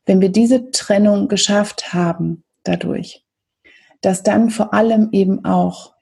Wenn 0.06 0.22
wir 0.22 0.30
diese 0.30 0.72
Trennung 0.72 1.28
geschafft 1.28 1.94
haben 1.94 2.44
dadurch, 2.64 3.26
dass 4.02 4.24
dann 4.24 4.50
vor 4.50 4.74
allem 4.74 5.10
eben 5.12 5.46
auch 5.46 5.94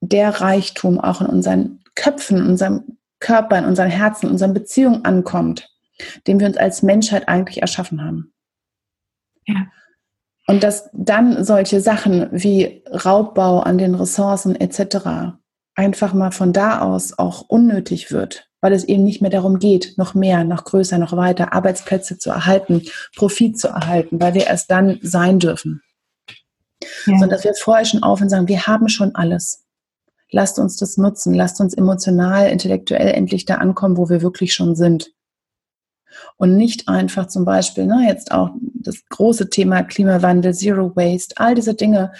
der 0.00 0.40
Reichtum 0.40 1.00
auch 1.00 1.20
in 1.20 1.26
unseren 1.26 1.80
Köpfen, 1.94 2.38
in 2.38 2.46
unserem 2.46 2.98
Körper, 3.18 3.58
in 3.58 3.64
unseren 3.66 3.90
Herzen, 3.90 4.26
in 4.26 4.32
unseren 4.32 4.54
Beziehungen 4.54 5.04
ankommt, 5.04 5.68
den 6.26 6.40
wir 6.40 6.46
uns 6.46 6.56
als 6.56 6.82
Menschheit 6.82 7.28
eigentlich 7.28 7.60
erschaffen 7.60 8.02
haben. 8.02 8.32
Ja. 9.46 9.66
Und 10.46 10.62
dass 10.62 10.90
dann 10.92 11.44
solche 11.44 11.80
Sachen 11.80 12.28
wie 12.32 12.82
Raubbau 12.86 13.60
an 13.60 13.78
den 13.78 13.94
Ressourcen 13.94 14.56
etc. 14.56 15.36
einfach 15.74 16.12
mal 16.12 16.32
von 16.32 16.52
da 16.52 16.80
aus 16.80 17.18
auch 17.18 17.42
unnötig 17.42 18.10
wird, 18.10 18.49
weil 18.60 18.72
es 18.72 18.84
eben 18.84 19.04
nicht 19.04 19.20
mehr 19.20 19.30
darum 19.30 19.58
geht, 19.58 19.94
noch 19.96 20.14
mehr, 20.14 20.44
noch 20.44 20.64
größer, 20.64 20.98
noch 20.98 21.16
weiter 21.16 21.52
Arbeitsplätze 21.52 22.18
zu 22.18 22.30
erhalten, 22.30 22.82
Profit 23.16 23.58
zu 23.58 23.68
erhalten, 23.68 24.20
weil 24.20 24.34
wir 24.34 24.46
erst 24.46 24.70
dann 24.70 24.98
sein 25.02 25.38
dürfen. 25.38 25.82
Ja. 27.06 27.18
Sondern 27.18 27.30
dass 27.30 27.44
wir 27.44 27.54
vorher 27.54 27.84
schon 27.84 28.02
auf 28.02 28.20
und 28.20 28.28
sagen, 28.28 28.48
wir 28.48 28.66
haben 28.66 28.88
schon 28.88 29.14
alles. 29.14 29.64
Lasst 30.30 30.58
uns 30.58 30.76
das 30.76 30.96
nutzen, 30.96 31.34
lasst 31.34 31.60
uns 31.60 31.74
emotional, 31.74 32.48
intellektuell 32.50 33.08
endlich 33.08 33.44
da 33.46 33.56
ankommen, 33.56 33.96
wo 33.96 34.08
wir 34.08 34.22
wirklich 34.22 34.54
schon 34.54 34.76
sind. 34.76 35.12
Und 36.36 36.56
nicht 36.56 36.88
einfach 36.88 37.26
zum 37.26 37.44
Beispiel, 37.44 37.86
ne, 37.86 38.06
jetzt 38.08 38.30
auch 38.32 38.50
das 38.74 39.04
große 39.08 39.50
Thema 39.50 39.82
Klimawandel, 39.82 40.54
Zero 40.54 40.94
Waste, 40.96 41.34
all 41.36 41.54
diese 41.54 41.74
Dinge. 41.74 42.12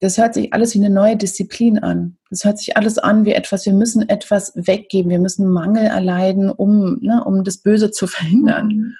Das 0.00 0.18
hört 0.18 0.34
sich 0.34 0.52
alles 0.52 0.74
wie 0.74 0.78
eine 0.78 0.90
neue 0.90 1.16
Disziplin 1.16 1.78
an. 1.78 2.18
Das 2.30 2.44
hört 2.44 2.58
sich 2.58 2.76
alles 2.76 2.98
an 2.98 3.24
wie 3.24 3.32
etwas, 3.32 3.64
wir 3.64 3.72
müssen 3.72 4.08
etwas 4.08 4.52
weggeben, 4.54 5.10
wir 5.10 5.18
müssen 5.18 5.48
Mangel 5.48 5.84
erleiden, 5.84 6.50
um, 6.50 6.98
ne, 7.00 7.24
um 7.24 7.44
das 7.44 7.58
Böse 7.58 7.90
zu 7.90 8.06
verhindern. 8.06 8.68
Mhm. 8.68 8.94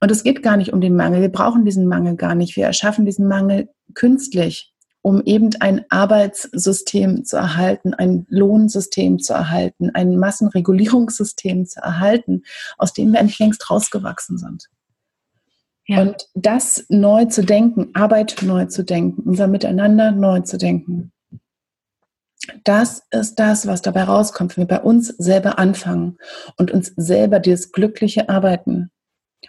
Und 0.00 0.10
es 0.10 0.22
geht 0.22 0.42
gar 0.42 0.56
nicht 0.56 0.72
um 0.72 0.80
den 0.80 0.96
Mangel. 0.96 1.22
Wir 1.22 1.30
brauchen 1.30 1.64
diesen 1.64 1.86
Mangel 1.86 2.16
gar 2.16 2.34
nicht. 2.34 2.56
Wir 2.56 2.66
erschaffen 2.66 3.06
diesen 3.06 3.26
Mangel 3.26 3.70
künstlich 3.94 4.74
um 5.04 5.22
eben 5.26 5.50
ein 5.60 5.84
Arbeitssystem 5.90 7.26
zu 7.26 7.36
erhalten, 7.36 7.92
ein 7.92 8.24
Lohnsystem 8.30 9.18
zu 9.18 9.34
erhalten, 9.34 9.90
ein 9.92 10.16
Massenregulierungssystem 10.16 11.66
zu 11.66 11.80
erhalten, 11.80 12.42
aus 12.78 12.94
dem 12.94 13.12
wir 13.12 13.20
eigentlich 13.20 13.38
längst 13.38 13.70
rausgewachsen 13.70 14.38
sind. 14.38 14.70
Ja. 15.86 16.00
Und 16.00 16.28
das 16.34 16.86
neu 16.88 17.26
zu 17.26 17.44
denken, 17.44 17.90
Arbeit 17.94 18.36
neu 18.42 18.66
zu 18.66 18.84
denken, 18.84 19.22
unser 19.22 19.46
Miteinander 19.46 20.12
neu 20.12 20.40
zu 20.40 20.56
denken, 20.56 21.12
das 22.64 23.02
ist 23.10 23.36
das, 23.36 23.66
was 23.66 23.82
dabei 23.82 24.04
rauskommt, 24.04 24.56
wenn 24.56 24.68
wir 24.68 24.78
bei 24.78 24.82
uns 24.82 25.08
selber 25.08 25.58
anfangen 25.58 26.18
und 26.56 26.70
uns 26.70 26.92
selber 26.96 27.40
dieses 27.40 27.72
glückliche 27.72 28.28
Arbeiten 28.28 28.90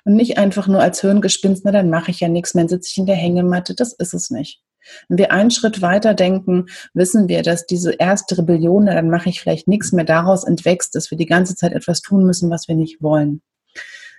und 0.04 0.16
nicht 0.16 0.38
einfach 0.38 0.68
nur 0.68 0.82
als 0.82 1.02
Hirngespinst, 1.02 1.64
na 1.66 1.72
dann 1.72 1.90
mache 1.90 2.12
ich 2.12 2.20
ja 2.20 2.28
nichts 2.28 2.54
mehr, 2.54 2.68
sitze 2.68 2.90
ich 2.92 2.98
in 2.98 3.06
der 3.06 3.16
Hängematte, 3.16 3.76
das 3.76 3.94
ist 3.94 4.14
es 4.14 4.30
nicht. 4.30 4.62
Wenn 5.08 5.18
wir 5.18 5.32
einen 5.32 5.52
Schritt 5.52 5.82
weiter 5.82 6.14
denken, 6.14 6.68
wissen 6.94 7.28
wir, 7.28 7.42
dass 7.42 7.66
diese 7.66 7.94
erste 7.94 8.38
Rebellion, 8.38 8.86
dann 8.86 9.10
mache 9.10 9.30
ich 9.30 9.42
vielleicht 9.42 9.68
nichts 9.68 9.92
mehr 9.92 10.06
daraus 10.06 10.44
entwächst, 10.44 10.96
dass 10.96 11.10
wir 11.10 11.18
die 11.18 11.26
ganze 11.26 11.56
Zeit 11.56 11.74
etwas 11.74 12.02
tun 12.02 12.26
müssen, 12.26 12.50
was 12.50 12.68
wir 12.68 12.76
nicht 12.76 13.02
wollen. 13.02 13.42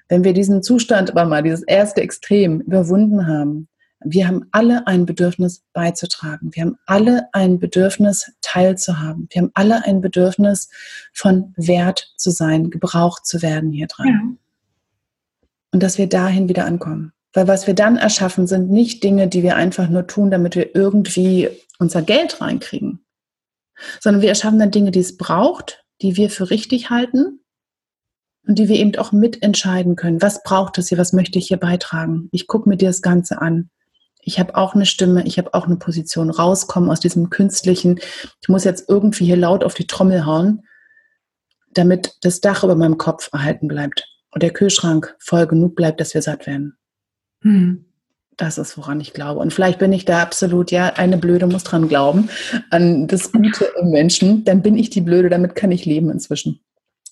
Wenn 0.08 0.24
wir 0.24 0.32
diesen 0.32 0.62
Zustand 0.62 1.10
aber 1.10 1.24
mal, 1.24 1.42
dieses 1.42 1.62
erste 1.62 2.00
Extrem 2.00 2.60
überwunden 2.60 3.26
haben, 3.26 3.68
wir 4.04 4.28
haben 4.28 4.46
alle 4.52 4.86
ein 4.86 5.06
Bedürfnis 5.06 5.64
beizutragen. 5.72 6.54
Wir 6.54 6.64
haben 6.64 6.78
alle 6.86 7.28
ein 7.32 7.58
Bedürfnis 7.58 8.32
teilzuhaben. 8.40 9.26
Wir 9.30 9.42
haben 9.42 9.50
alle 9.54 9.84
ein 9.84 10.00
Bedürfnis 10.00 10.68
von 11.12 11.54
Wert 11.56 12.12
zu 12.16 12.30
sein, 12.30 12.70
gebraucht 12.70 13.26
zu 13.26 13.42
werden 13.42 13.72
hier 13.72 13.86
dran. 13.86 14.06
Ja. 14.06 14.20
Und 15.72 15.82
dass 15.82 15.98
wir 15.98 16.08
dahin 16.08 16.48
wieder 16.48 16.66
ankommen. 16.66 17.12
Weil 17.32 17.48
was 17.48 17.66
wir 17.66 17.74
dann 17.74 17.96
erschaffen, 17.96 18.46
sind 18.46 18.70
nicht 18.70 19.02
Dinge, 19.02 19.28
die 19.28 19.42
wir 19.42 19.56
einfach 19.56 19.88
nur 19.88 20.06
tun, 20.06 20.30
damit 20.30 20.56
wir 20.56 20.74
irgendwie 20.74 21.50
unser 21.78 22.02
Geld 22.02 22.40
reinkriegen, 22.40 23.04
sondern 24.00 24.22
wir 24.22 24.28
erschaffen 24.28 24.58
dann 24.58 24.70
Dinge, 24.70 24.90
die 24.90 25.00
es 25.00 25.16
braucht, 25.16 25.84
die 26.00 26.16
wir 26.16 26.30
für 26.30 26.50
richtig 26.50 26.90
halten 26.90 27.40
und 28.46 28.58
die 28.58 28.68
wir 28.68 28.76
eben 28.76 28.96
auch 28.96 29.12
mitentscheiden 29.12 29.96
können. 29.96 30.22
Was 30.22 30.42
braucht 30.42 30.78
es 30.78 30.88
hier? 30.88 30.98
Was 30.98 31.12
möchte 31.12 31.38
ich 31.38 31.48
hier 31.48 31.56
beitragen? 31.56 32.28
Ich 32.32 32.46
gucke 32.46 32.68
mir 32.68 32.76
dir 32.76 32.88
das 32.88 33.02
Ganze 33.02 33.40
an. 33.40 33.70
Ich 34.22 34.40
habe 34.40 34.56
auch 34.56 34.74
eine 34.74 34.86
Stimme, 34.86 35.24
ich 35.24 35.38
habe 35.38 35.54
auch 35.54 35.66
eine 35.66 35.76
Position. 35.76 36.30
Rauskommen 36.30 36.90
aus 36.90 37.00
diesem 37.00 37.30
künstlichen, 37.30 38.00
ich 38.40 38.48
muss 38.48 38.64
jetzt 38.64 38.88
irgendwie 38.88 39.24
hier 39.24 39.36
laut 39.36 39.62
auf 39.62 39.74
die 39.74 39.86
Trommel 39.86 40.26
hauen, 40.26 40.64
damit 41.72 42.16
das 42.22 42.40
Dach 42.40 42.64
über 42.64 42.74
meinem 42.74 42.98
Kopf 42.98 43.28
erhalten 43.32 43.68
bleibt 43.68 44.04
und 44.30 44.42
der 44.42 44.52
Kühlschrank 44.52 45.14
voll 45.18 45.46
genug 45.46 45.76
bleibt, 45.76 46.00
dass 46.00 46.14
wir 46.14 46.22
satt 46.22 46.46
werden. 46.46 46.76
Hm. 47.42 47.84
Das 48.36 48.58
ist, 48.58 48.76
woran 48.76 49.00
ich 49.00 49.14
glaube. 49.14 49.40
Und 49.40 49.54
vielleicht 49.54 49.78
bin 49.78 49.94
ich 49.94 50.04
da 50.04 50.20
absolut, 50.20 50.70
ja, 50.70 50.88
eine 50.88 51.16
Blöde 51.16 51.46
muss 51.46 51.64
dran 51.64 51.88
glauben, 51.88 52.28
an 52.68 53.06
das 53.06 53.32
Gute 53.32 53.64
im 53.80 53.90
Menschen. 53.90 54.44
Dann 54.44 54.60
bin 54.60 54.76
ich 54.76 54.90
die 54.90 55.00
Blöde, 55.00 55.30
damit 55.30 55.54
kann 55.54 55.72
ich 55.72 55.86
leben 55.86 56.10
inzwischen. 56.10 56.60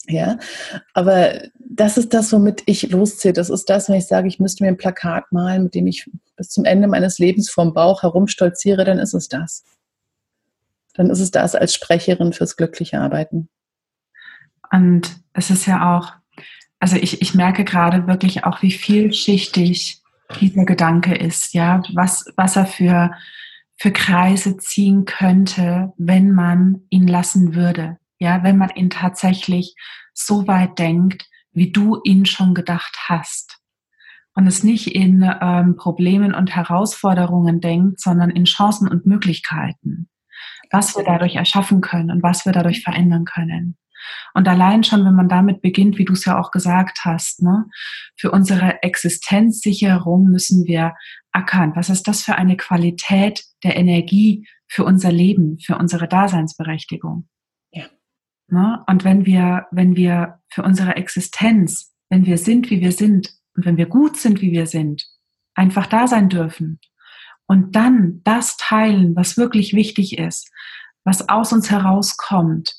Ja, 0.06 0.38
aber 0.92 1.32
das 1.58 1.96
ist 1.96 2.12
das, 2.12 2.32
womit 2.32 2.62
ich 2.66 2.90
losziehe. 2.90 3.32
Das 3.32 3.48
ist 3.48 3.70
das, 3.70 3.88
wenn 3.88 3.96
ich 3.96 4.06
sage, 4.06 4.28
ich 4.28 4.38
müsste 4.38 4.62
mir 4.62 4.68
ein 4.68 4.76
Plakat 4.76 5.32
malen, 5.32 5.64
mit 5.64 5.74
dem 5.74 5.86
ich 5.86 6.10
bis 6.36 6.50
zum 6.50 6.64
Ende 6.64 6.88
meines 6.88 7.18
Lebens 7.18 7.48
vorm 7.48 7.72
Bauch 7.72 8.02
herumstolziere, 8.02 8.84
dann 8.84 8.98
ist 8.98 9.14
es 9.14 9.28
das. 9.28 9.64
Dann 10.94 11.10
ist 11.10 11.20
es 11.20 11.30
das 11.30 11.54
als 11.54 11.74
Sprecherin 11.74 12.32
fürs 12.32 12.56
glückliche 12.56 13.00
Arbeiten. 13.00 13.48
Und 14.70 15.16
es 15.32 15.50
ist 15.50 15.66
ja 15.66 15.96
auch, 15.96 16.12
also 16.80 16.96
ich, 16.96 17.22
ich 17.22 17.34
merke 17.34 17.64
gerade 17.64 18.06
wirklich 18.06 18.44
auch, 18.44 18.60
wie 18.60 18.72
vielschichtig 18.72 20.02
dieser 20.40 20.64
Gedanke 20.64 21.14
ist, 21.14 21.54
ja, 21.54 21.82
was, 21.94 22.26
was 22.36 22.56
er 22.56 22.66
für, 22.66 23.12
für 23.76 23.90
Kreise 23.90 24.56
ziehen 24.58 25.04
könnte, 25.04 25.92
wenn 25.96 26.32
man 26.32 26.82
ihn 26.90 27.06
lassen 27.06 27.54
würde, 27.54 27.98
ja, 28.24 28.42
wenn 28.42 28.58
man 28.58 28.70
ihn 28.70 28.90
tatsächlich 28.90 29.76
so 30.12 30.46
weit 30.48 30.78
denkt, 30.78 31.28
wie 31.52 31.70
du 31.70 32.00
ihn 32.04 32.26
schon 32.26 32.54
gedacht 32.54 32.96
hast. 33.08 33.58
Und 34.34 34.48
es 34.48 34.64
nicht 34.64 34.94
in 34.94 35.22
ähm, 35.40 35.76
Problemen 35.76 36.34
und 36.34 36.56
Herausforderungen 36.56 37.60
denkt, 37.60 38.00
sondern 38.00 38.30
in 38.30 38.46
Chancen 38.46 38.88
und 38.88 39.06
Möglichkeiten, 39.06 40.08
was 40.72 40.96
wir 40.96 41.04
dadurch 41.04 41.36
erschaffen 41.36 41.80
können 41.80 42.10
und 42.10 42.22
was 42.24 42.44
wir 42.44 42.52
dadurch 42.52 42.82
verändern 42.82 43.24
können. 43.24 43.76
Und 44.34 44.48
allein 44.48 44.82
schon, 44.82 45.04
wenn 45.04 45.14
man 45.14 45.28
damit 45.28 45.62
beginnt, 45.62 45.98
wie 45.98 46.04
du 46.04 46.14
es 46.14 46.24
ja 46.24 46.38
auch 46.38 46.50
gesagt 46.50 47.00
hast, 47.04 47.42
ne, 47.42 47.66
für 48.16 48.32
unsere 48.32 48.82
Existenzsicherung 48.82 50.24
müssen 50.26 50.66
wir 50.66 50.94
ackern. 51.32 51.72
Was 51.76 51.88
ist 51.88 52.08
das 52.08 52.22
für 52.22 52.34
eine 52.34 52.56
Qualität 52.56 53.44
der 53.62 53.76
Energie 53.76 54.48
für 54.66 54.84
unser 54.84 55.12
Leben, 55.12 55.58
für 55.60 55.78
unsere 55.78 56.08
Daseinsberechtigung? 56.08 57.28
Ne? 58.54 58.84
Und 58.86 59.02
wenn 59.02 59.26
wir, 59.26 59.66
wenn 59.72 59.96
wir 59.96 60.38
für 60.48 60.62
unsere 60.62 60.94
Existenz, 60.94 61.92
wenn 62.08 62.24
wir 62.24 62.38
sind, 62.38 62.70
wie 62.70 62.80
wir 62.80 62.92
sind 62.92 63.34
und 63.56 63.64
wenn 63.64 63.76
wir 63.76 63.86
gut 63.86 64.16
sind, 64.16 64.40
wie 64.40 64.52
wir 64.52 64.66
sind, 64.66 65.04
einfach 65.54 65.86
da 65.86 66.06
sein 66.06 66.28
dürfen 66.28 66.78
und 67.46 67.74
dann 67.74 68.20
das 68.22 68.56
teilen, 68.56 69.16
was 69.16 69.36
wirklich 69.36 69.74
wichtig 69.74 70.18
ist, 70.18 70.52
was 71.02 71.28
aus 71.28 71.52
uns 71.52 71.68
herauskommt, 71.68 72.76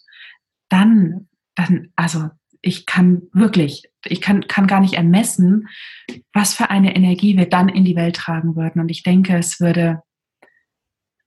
dann, 0.69 1.27
dann, 1.55 1.91
also 1.97 2.29
ich 2.61 2.85
kann 2.85 3.23
wirklich, 3.33 3.83
ich 4.05 4.21
kann, 4.21 4.47
kann 4.47 4.67
gar 4.67 4.79
nicht 4.79 4.93
ermessen, 4.93 5.67
was 6.31 6.53
für 6.53 6.69
eine 6.69 6.95
Energie 6.95 7.35
wir 7.35 7.49
dann 7.49 7.67
in 7.67 7.83
die 7.83 7.97
Welt 7.97 8.15
tragen 8.15 8.55
würden. 8.55 8.79
Und 8.79 8.89
ich 8.89 9.03
denke, 9.03 9.37
es 9.37 9.59
würde, 9.59 10.01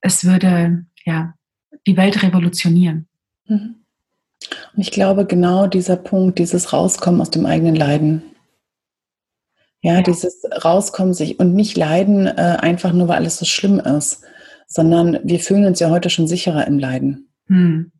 es 0.00 0.24
würde, 0.24 0.86
ja, 1.04 1.34
die 1.86 1.98
Welt 1.98 2.22
revolutionieren. 2.22 3.08
Mhm. 3.46 3.84
Ich 4.78 4.92
glaube, 4.92 5.26
genau 5.26 5.66
dieser 5.66 5.96
Punkt, 5.96 6.38
dieses 6.38 6.72
Rauskommen 6.72 7.20
aus 7.20 7.30
dem 7.30 7.46
eigenen 7.46 7.74
Leiden. 7.74 8.22
Ja, 9.80 9.94
ja. 9.94 10.02
dieses 10.02 10.44
Rauskommen 10.64 11.14
sich 11.14 11.40
und 11.40 11.54
nicht 11.54 11.76
leiden, 11.76 12.28
äh, 12.28 12.58
einfach 12.60 12.92
nur, 12.92 13.08
weil 13.08 13.16
alles 13.16 13.38
so 13.38 13.44
schlimm 13.44 13.80
ist, 13.80 14.22
sondern 14.68 15.18
wir 15.24 15.40
fühlen 15.40 15.64
uns 15.64 15.80
ja 15.80 15.90
heute 15.90 16.10
schon 16.10 16.28
sicherer 16.28 16.66
im 16.68 16.78
Leiden. 16.78 17.28
Hm. 17.48 17.90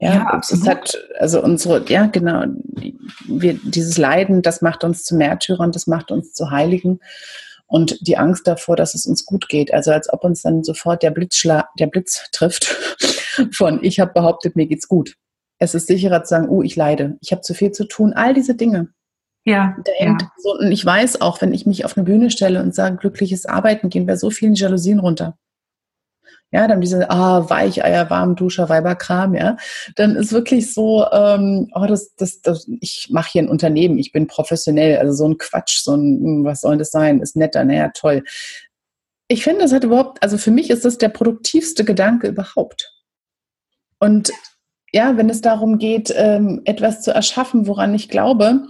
Ja, 0.00 0.14
ja 0.14 0.22
absolut. 0.28 0.66
hat, 0.66 0.98
also 1.18 1.42
unsere, 1.42 1.84
ja, 1.88 2.06
genau, 2.06 2.44
wir, 3.26 3.58
dieses 3.62 3.98
Leiden, 3.98 4.40
das 4.40 4.62
macht 4.62 4.82
uns 4.82 5.04
zu 5.04 5.16
Märtyrern, 5.16 5.72
das 5.72 5.86
macht 5.86 6.10
uns 6.10 6.32
zu 6.32 6.50
Heiligen. 6.50 7.00
Und 7.66 7.98
die 8.06 8.16
Angst 8.16 8.46
davor, 8.46 8.76
dass 8.76 8.94
es 8.94 9.04
uns 9.04 9.26
gut 9.26 9.48
geht, 9.50 9.74
also 9.74 9.90
als 9.90 10.10
ob 10.10 10.24
uns 10.24 10.40
dann 10.40 10.64
sofort 10.64 11.02
der, 11.02 11.10
Blitzschla 11.10 11.68
der 11.78 11.86
Blitz 11.86 12.30
trifft 12.32 12.64
von 13.52 13.82
ich 13.82 14.00
habe 14.00 14.12
behauptet, 14.12 14.56
mir 14.56 14.66
geht's 14.66 14.88
gut. 14.88 15.16
Es 15.58 15.74
ist 15.74 15.86
sicherer 15.86 16.24
zu 16.24 16.30
sagen, 16.30 16.48
oh, 16.48 16.62
ich 16.62 16.76
leide, 16.76 17.16
ich 17.20 17.32
habe 17.32 17.42
zu 17.42 17.54
viel 17.54 17.72
zu 17.72 17.84
tun, 17.84 18.12
all 18.12 18.34
diese 18.34 18.54
Dinge. 18.54 18.88
Ja, 19.46 19.76
ja. 20.00 20.16
So, 20.38 20.54
und 20.58 20.72
ich 20.72 20.84
weiß 20.84 21.20
auch, 21.20 21.40
wenn 21.42 21.52
ich 21.52 21.66
mich 21.66 21.84
auf 21.84 21.96
eine 21.96 22.04
Bühne 22.04 22.30
stelle 22.30 22.62
und 22.62 22.74
sage, 22.74 22.96
glückliches 22.96 23.44
Arbeiten, 23.46 23.90
gehen 23.90 24.06
bei 24.06 24.16
so 24.16 24.30
vielen 24.30 24.54
Jalousien 24.54 24.98
runter. 25.00 25.36
ja, 26.54 26.68
dann 26.68 26.80
diese 26.80 27.10
ah, 27.10 27.50
Weicheier, 27.50 28.10
Warmduscher, 28.10 28.68
Weiberkram, 28.68 29.34
ja, 29.34 29.56
dann 29.96 30.14
ist 30.14 30.32
wirklich 30.32 30.72
so, 30.72 31.04
ähm, 31.10 31.68
oh, 31.74 31.86
das, 31.86 32.14
das, 32.14 32.40
das, 32.42 32.68
ich 32.80 33.08
mache 33.10 33.30
hier 33.32 33.42
ein 33.42 33.48
Unternehmen, 33.48 33.98
ich 33.98 34.12
bin 34.12 34.28
professionell, 34.28 34.98
also 34.98 35.12
so 35.12 35.28
ein 35.28 35.36
Quatsch, 35.36 35.80
so 35.82 35.96
ein, 35.96 36.20
hm, 36.22 36.44
was 36.44 36.60
soll 36.60 36.78
das 36.78 36.92
sein, 36.92 37.20
ist 37.20 37.34
netter, 37.34 37.64
naja, 37.64 37.90
toll. 37.92 38.22
Ich 39.26 39.42
finde, 39.42 39.62
das 39.62 39.72
hat 39.72 39.82
überhaupt, 39.82 40.22
also 40.22 40.38
für 40.38 40.52
mich 40.52 40.70
ist 40.70 40.84
das 40.84 40.96
der 40.96 41.08
produktivste 41.08 41.84
Gedanke 41.84 42.28
überhaupt. 42.28 42.92
Und 43.98 44.32
ja, 44.94 45.16
wenn 45.16 45.28
es 45.28 45.40
darum 45.40 45.78
geht, 45.78 46.14
ähm, 46.16 46.60
etwas 46.66 47.02
zu 47.02 47.10
erschaffen, 47.10 47.66
woran 47.66 47.92
ich 47.94 48.08
glaube, 48.08 48.64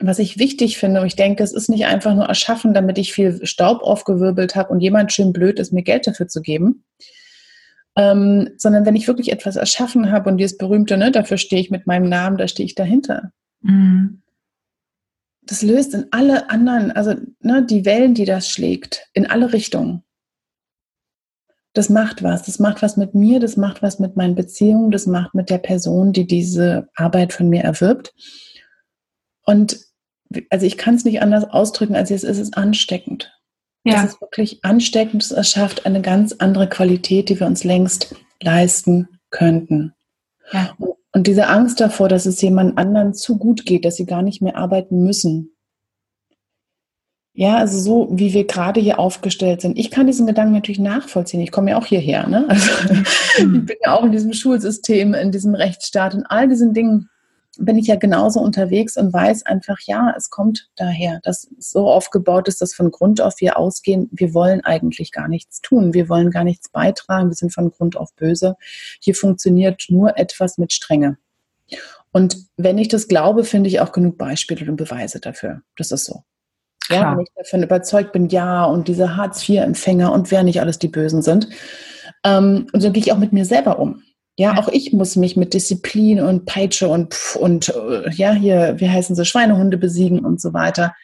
was 0.00 0.18
ich 0.18 0.36
wichtig 0.36 0.78
finde, 0.78 1.00
und 1.00 1.06
ich 1.06 1.14
denke, 1.14 1.44
es 1.44 1.52
ist 1.52 1.68
nicht 1.68 1.86
einfach 1.86 2.12
nur 2.12 2.24
erschaffen, 2.24 2.74
damit 2.74 2.98
ich 2.98 3.12
viel 3.12 3.46
Staub 3.46 3.82
aufgewirbelt 3.82 4.56
habe 4.56 4.70
und 4.70 4.80
jemand 4.80 5.12
schön 5.12 5.32
blöd 5.32 5.60
ist, 5.60 5.72
mir 5.72 5.84
Geld 5.84 6.08
dafür 6.08 6.26
zu 6.26 6.42
geben, 6.42 6.82
ähm, 7.94 8.50
sondern 8.56 8.84
wenn 8.84 8.96
ich 8.96 9.06
wirklich 9.06 9.30
etwas 9.30 9.54
erschaffen 9.54 10.10
habe 10.10 10.28
und 10.28 10.38
dieses 10.38 10.58
berühmte, 10.58 10.96
ne, 10.96 11.12
dafür 11.12 11.36
stehe 11.36 11.62
ich 11.62 11.70
mit 11.70 11.86
meinem 11.86 12.08
Namen, 12.08 12.36
da 12.36 12.48
stehe 12.48 12.66
ich 12.66 12.74
dahinter. 12.74 13.30
Mhm. 13.60 14.22
Das 15.42 15.62
löst 15.62 15.94
in 15.94 16.06
alle 16.10 16.50
anderen, 16.50 16.90
also 16.90 17.14
ne, 17.42 17.64
die 17.64 17.84
Wellen, 17.84 18.14
die 18.14 18.24
das 18.24 18.48
schlägt, 18.48 19.06
in 19.12 19.30
alle 19.30 19.52
Richtungen. 19.52 20.02
Das 21.72 21.88
macht 21.88 22.22
was. 22.22 22.42
Das 22.42 22.58
macht 22.58 22.82
was 22.82 22.96
mit 22.96 23.14
mir, 23.14 23.38
das 23.40 23.56
macht 23.56 23.82
was 23.82 23.98
mit 23.98 24.16
meinen 24.16 24.34
Beziehungen, 24.34 24.90
das 24.90 25.06
macht 25.06 25.34
mit 25.34 25.50
der 25.50 25.58
Person, 25.58 26.12
die 26.12 26.26
diese 26.26 26.88
Arbeit 26.94 27.32
von 27.32 27.48
mir 27.48 27.62
erwirbt. 27.62 28.12
Und 29.44 29.78
also 30.48 30.66
ich 30.66 30.76
kann 30.76 30.94
es 30.94 31.04
nicht 31.04 31.22
anders 31.22 31.44
ausdrücken, 31.44 31.96
als 31.96 32.10
es 32.10 32.24
ist 32.24 32.56
ansteckend. 32.56 33.32
Ja. 33.84 34.04
Es 34.04 34.12
ist 34.12 34.20
wirklich 34.20 34.64
ansteckend, 34.64 35.22
es 35.22 35.30
erschafft 35.30 35.86
eine 35.86 36.02
ganz 36.02 36.34
andere 36.38 36.68
Qualität, 36.68 37.28
die 37.28 37.40
wir 37.40 37.46
uns 37.46 37.64
längst 37.64 38.14
leisten 38.42 39.08
könnten. 39.30 39.94
Ja. 40.52 40.76
Und 41.12 41.26
diese 41.26 41.48
Angst 41.48 41.80
davor, 41.80 42.08
dass 42.08 42.26
es 42.26 42.40
jemand 42.40 42.78
anderen 42.78 43.14
zu 43.14 43.38
gut 43.38 43.66
geht, 43.66 43.84
dass 43.84 43.96
sie 43.96 44.06
gar 44.06 44.22
nicht 44.22 44.42
mehr 44.42 44.56
arbeiten 44.56 45.02
müssen. 45.02 45.56
Ja, 47.40 47.56
also 47.56 47.78
so 47.78 48.08
wie 48.10 48.34
wir 48.34 48.46
gerade 48.46 48.82
hier 48.82 48.98
aufgestellt 48.98 49.62
sind. 49.62 49.78
Ich 49.78 49.90
kann 49.90 50.06
diesen 50.06 50.26
Gedanken 50.26 50.52
natürlich 50.52 50.78
nachvollziehen. 50.78 51.40
Ich 51.40 51.50
komme 51.50 51.70
ja 51.70 51.78
auch 51.78 51.86
hierher. 51.86 52.26
Ne? 52.28 52.44
Also, 52.46 52.92
mhm. 52.92 53.54
ich 53.54 53.64
bin 53.64 53.76
ja 53.82 53.94
auch 53.94 54.04
in 54.04 54.12
diesem 54.12 54.34
Schulsystem, 54.34 55.14
in 55.14 55.32
diesem 55.32 55.54
Rechtsstaat 55.54 56.14
und 56.14 56.26
all 56.26 56.48
diesen 56.48 56.74
Dingen 56.74 57.08
bin 57.56 57.78
ich 57.78 57.86
ja 57.86 57.96
genauso 57.96 58.40
unterwegs 58.40 58.98
und 58.98 59.14
weiß 59.14 59.46
einfach, 59.46 59.78
ja, 59.86 60.12
es 60.14 60.28
kommt 60.28 60.68
daher, 60.76 61.20
dass 61.22 61.50
es 61.58 61.70
so 61.70 61.88
aufgebaut 61.88 62.46
ist, 62.46 62.60
dass 62.60 62.74
von 62.74 62.90
Grund 62.90 63.22
auf 63.22 63.40
wir 63.40 63.56
ausgehen, 63.56 64.10
wir 64.12 64.34
wollen 64.34 64.62
eigentlich 64.62 65.10
gar 65.10 65.26
nichts 65.26 65.62
tun, 65.62 65.94
wir 65.94 66.10
wollen 66.10 66.30
gar 66.30 66.44
nichts 66.44 66.68
beitragen, 66.68 67.30
wir 67.30 67.36
sind 67.36 67.54
von 67.54 67.70
Grund 67.70 67.96
auf 67.96 68.14
böse. 68.16 68.56
Hier 69.00 69.14
funktioniert 69.14 69.86
nur 69.88 70.18
etwas 70.18 70.58
mit 70.58 70.74
Strenge. 70.74 71.16
Und 72.12 72.36
wenn 72.58 72.76
ich 72.76 72.88
das 72.88 73.08
glaube, 73.08 73.44
finde 73.44 73.70
ich 73.70 73.80
auch 73.80 73.92
genug 73.92 74.18
Beispiele 74.18 74.70
und 74.70 74.76
Beweise 74.76 75.20
dafür. 75.20 75.62
Das 75.78 75.90
ist 75.90 76.04
so. 76.04 76.22
Ja, 76.90 77.12
wenn 77.12 77.22
ich 77.22 77.32
davon 77.34 77.62
überzeugt 77.62 78.12
bin, 78.12 78.28
ja, 78.28 78.64
und 78.64 78.88
diese 78.88 79.16
Hartz-IV-Empfänger 79.16 80.12
und 80.12 80.30
wer 80.30 80.42
nicht 80.42 80.60
alles 80.60 80.78
die 80.78 80.88
Bösen 80.88 81.22
sind. 81.22 81.48
Ähm, 82.24 82.66
und 82.72 82.80
so 82.80 82.90
gehe 82.90 83.02
ich 83.02 83.12
auch 83.12 83.18
mit 83.18 83.32
mir 83.32 83.44
selber 83.44 83.78
um. 83.78 84.02
Ja, 84.36 84.58
auch 84.58 84.68
ich 84.68 84.92
muss 84.92 85.16
mich 85.16 85.36
mit 85.36 85.52
Disziplin 85.54 86.20
und 86.20 86.46
Peitsche 86.46 86.88
und, 86.88 87.14
und 87.38 87.68
äh, 87.68 88.10
ja, 88.12 88.32
hier, 88.32 88.74
wie 88.78 88.88
heißen 88.88 89.14
sie, 89.14 89.24
Schweinehunde 89.24 89.76
besiegen 89.76 90.24
und 90.24 90.40
so 90.40 90.54
weiter. 90.54 90.94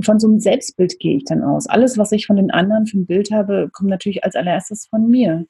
Von 0.00 0.20
so 0.20 0.28
einem 0.28 0.40
Selbstbild 0.40 0.98
gehe 0.98 1.16
ich 1.16 1.24
dann 1.24 1.42
aus. 1.42 1.66
Alles, 1.68 1.96
was 1.96 2.12
ich 2.12 2.26
von 2.26 2.36
den 2.36 2.50
anderen 2.50 2.86
für 2.86 2.98
ein 2.98 3.06
Bild 3.06 3.30
habe, 3.30 3.70
kommt 3.72 3.88
natürlich 3.88 4.24
als 4.24 4.34
allererstes 4.34 4.86
von 4.86 5.08
mir. 5.08 5.46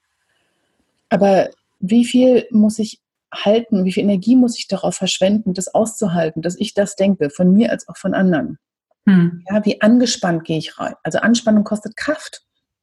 Aber 1.09 1.50
wie 1.81 2.05
viel 2.05 2.46
muss 2.50 2.78
ich 2.78 3.00
halten, 3.35 3.85
wie 3.85 3.92
viel 3.92 4.05
Energie 4.05 4.37
muss 4.37 4.59
ich 4.59 4.68
darauf 4.68 4.94
verschwenden, 4.94 5.55
das 5.55 5.74
auszuhalten, 5.74 6.42
dass 6.42 6.59
ich 6.59 6.74
das 6.74 6.96
denke, 6.96 7.31
von 7.31 7.52
mir 7.52 7.70
als 7.70 7.88
auch 7.88 7.96
von 7.96 8.14
anderen? 8.14 8.59
Hm. 9.06 9.44
Ja, 9.50 9.64
wie 9.64 9.80
angespannt 9.80 10.44
gehe 10.44 10.58
ich 10.58 10.78
rein? 10.78 10.94
Also 11.02 11.18
Anspannung 11.18 11.64
kostet 11.64 11.96
Kraft. 11.96 12.42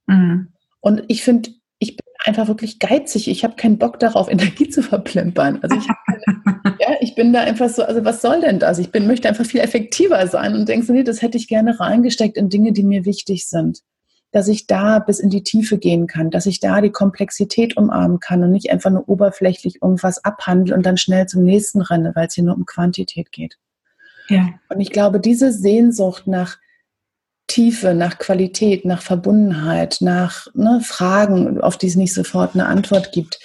Hm. 0.10 0.54
Und 0.82 1.04
ich 1.08 1.24
finde, 1.24 1.52
ich 1.80 1.96
bin 1.96 2.06
einfach 2.26 2.48
wirklich 2.48 2.80
geizig. 2.80 3.30
Ich 3.30 3.44
habe 3.44 3.56
keinen 3.56 3.78
Bock 3.78 4.00
darauf, 4.00 4.28
Energie 4.32 4.70
zu 4.70 4.84
verplempern. 4.84 5.60
Also 5.62 5.78
ich, 5.78 5.88
ja, 6.80 6.96
ich 7.00 7.16
bin 7.16 7.34
da 7.34 7.42
einfach 7.42 7.70
so, 7.70 7.84
also 7.84 8.04
was 8.04 8.22
soll 8.22 8.42
denn 8.42 8.60
das? 8.60 8.80
Ich 8.80 8.92
bin, 8.92 9.08
möchte 9.08 9.30
einfach 9.30 9.46
viel 9.46 9.62
effektiver 9.62 10.28
sein 10.28 10.56
und 10.56 10.68
denke 10.68 10.86
so, 10.86 10.94
nee, 10.94 11.04
das 11.04 11.22
hätte 11.22 11.38
ich 11.38 11.48
gerne 11.48 11.80
reingesteckt 11.80 12.38
in 12.38 12.50
Dinge, 12.50 12.74
die 12.74 12.84
mir 12.84 13.06
wichtig 13.06 13.48
sind. 13.48 13.80
Dass 14.32 14.48
ich 14.48 14.68
da 14.68 15.00
bis 15.00 15.20
in 15.20 15.32
die 15.32 15.42
Tiefe 15.42 15.80
gehen 15.80 16.06
kann, 16.06 16.30
dass 16.30 16.46
ich 16.46 16.60
da 16.60 16.82
die 16.82 16.92
Komplexität 16.92 17.78
umarmen 17.78 18.20
kann 18.20 18.44
und 18.44 18.52
nicht 18.52 18.72
einfach 18.72 18.92
nur 18.92 19.10
oberflächlich 19.10 19.82
irgendwas 19.82 20.24
abhandle 20.24 20.76
und 20.76 20.86
dann 20.86 20.98
schnell 20.98 21.26
zum 21.26 21.44
nächsten 21.44 21.82
renne, 21.82 22.12
weil 22.14 22.28
es 22.28 22.36
hier 22.36 22.44
nur 22.44 22.56
um 22.56 22.66
Quantität 22.66 23.32
geht. 23.32 23.58
Und 24.70 24.80
ich 24.80 24.92
glaube, 24.92 25.20
diese 25.20 25.52
Sehnsucht 25.52 26.28
nach 26.28 26.58
Tiefe, 27.50 27.96
nach 27.96 28.20
Qualität, 28.20 28.86
nach 28.86 29.02
Verbundenheit, 29.02 29.98
nach 30.02 30.48
ne, 30.54 30.82
Fragen, 30.84 31.60
auf 31.60 31.78
die 31.78 31.88
es 31.88 31.96
nicht 31.96 32.14
sofort 32.14 32.54
eine 32.54 32.68
Antwort 32.68 33.12
gibt. 33.12 33.40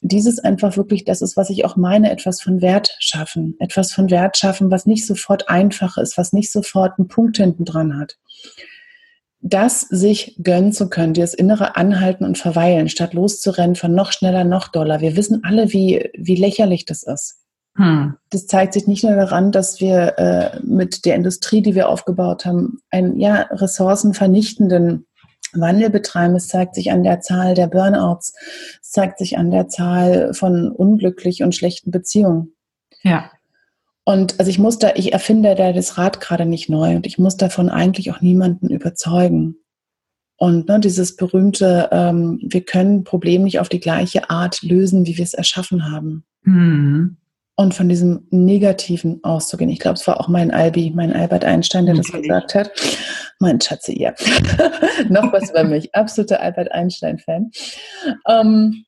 Dieses 0.00 0.38
einfach 0.38 0.76
wirklich, 0.76 1.04
das 1.04 1.22
ist, 1.22 1.36
was 1.36 1.50
ich 1.50 1.64
auch 1.64 1.76
meine, 1.76 2.10
etwas 2.10 2.40
von 2.40 2.62
Wert 2.62 2.96
schaffen. 3.00 3.56
Etwas 3.58 3.92
von 3.92 4.10
Wert 4.10 4.38
schaffen, 4.38 4.70
was 4.70 4.86
nicht 4.86 5.04
sofort 5.04 5.48
einfach 5.48 5.98
ist, 5.98 6.16
was 6.16 6.32
nicht 6.32 6.52
sofort 6.52 6.98
einen 6.98 7.08
Punkt 7.08 7.36
hinten 7.36 7.64
dran 7.64 7.98
hat. 7.98 8.16
Das 9.40 9.80
sich 9.82 10.36
gönnen 10.42 10.72
zu 10.72 10.88
können, 10.88 11.14
dieses 11.14 11.34
innere 11.34 11.76
Anhalten 11.76 12.24
und 12.24 12.38
Verweilen, 12.38 12.88
statt 12.88 13.12
loszurennen 13.12 13.76
von 13.76 13.92
noch 13.92 14.12
schneller, 14.12 14.44
noch 14.44 14.68
doller. 14.68 15.00
Wir 15.00 15.16
wissen 15.16 15.42
alle, 15.42 15.72
wie, 15.72 16.10
wie 16.16 16.36
lächerlich 16.36 16.84
das 16.84 17.02
ist. 17.02 17.37
Hm. 17.78 18.16
Das 18.30 18.48
zeigt 18.48 18.72
sich 18.72 18.88
nicht 18.88 19.04
nur 19.04 19.14
daran, 19.14 19.52
dass 19.52 19.80
wir 19.80 20.18
äh, 20.18 20.60
mit 20.64 21.04
der 21.04 21.14
Industrie, 21.14 21.62
die 21.62 21.76
wir 21.76 21.88
aufgebaut 21.88 22.44
haben, 22.44 22.80
einen 22.90 23.20
ja, 23.20 23.42
ressourcenvernichtenden 23.52 25.06
Wandel 25.52 25.88
betreiben. 25.88 26.34
Es 26.34 26.48
zeigt 26.48 26.74
sich 26.74 26.90
an 26.90 27.04
der 27.04 27.20
Zahl 27.20 27.54
der 27.54 27.68
Burnouts. 27.68 28.34
Es 28.82 28.90
zeigt 28.90 29.18
sich 29.18 29.38
an 29.38 29.52
der 29.52 29.68
Zahl 29.68 30.34
von 30.34 30.72
unglücklich 30.72 31.44
und 31.44 31.54
schlechten 31.54 31.92
Beziehungen. 31.92 32.52
Ja. 33.04 33.30
Und 34.04 34.40
also 34.40 34.50
ich 34.50 34.58
muss 34.58 34.80
da, 34.80 34.94
ich 34.96 35.12
erfinde 35.12 35.54
da 35.54 35.72
das 35.72 35.98
Rad 35.98 36.20
gerade 36.20 36.46
nicht 36.46 36.68
neu 36.68 36.96
und 36.96 37.06
ich 37.06 37.16
muss 37.16 37.36
davon 37.36 37.68
eigentlich 37.68 38.10
auch 38.10 38.20
niemanden 38.20 38.70
überzeugen. 38.70 39.54
Und 40.36 40.66
ne, 40.68 40.80
dieses 40.80 41.14
berühmte, 41.14 41.90
ähm, 41.92 42.40
wir 42.42 42.64
können 42.64 43.04
Problem 43.04 43.44
nicht 43.44 43.60
auf 43.60 43.68
die 43.68 43.80
gleiche 43.80 44.30
Art 44.30 44.62
lösen, 44.62 45.06
wie 45.06 45.16
wir 45.16 45.24
es 45.24 45.34
erschaffen 45.34 45.92
haben. 45.92 46.24
Mhm 46.42 47.17
und 47.58 47.74
von 47.74 47.88
diesem 47.88 48.24
Negativen 48.30 49.18
auszugehen. 49.24 49.68
Ich 49.68 49.80
glaube, 49.80 49.96
es 49.96 50.06
war 50.06 50.20
auch 50.20 50.28
mein 50.28 50.52
Albi, 50.52 50.92
mein 50.94 51.12
Albert 51.12 51.44
Einstein, 51.44 51.86
der 51.86 51.96
das 51.96 52.06
gesagt 52.06 52.54
hat. 52.54 52.70
Mein 53.40 53.60
Schatze, 53.60 53.98
ja. 53.98 54.14
Noch 55.08 55.32
was 55.32 55.50
über 55.50 55.64
mich. 55.64 55.92
Absoluter 55.92 56.40
Albert 56.40 56.70
Einstein-Fan. 56.70 57.50
Ähm, 58.28 58.84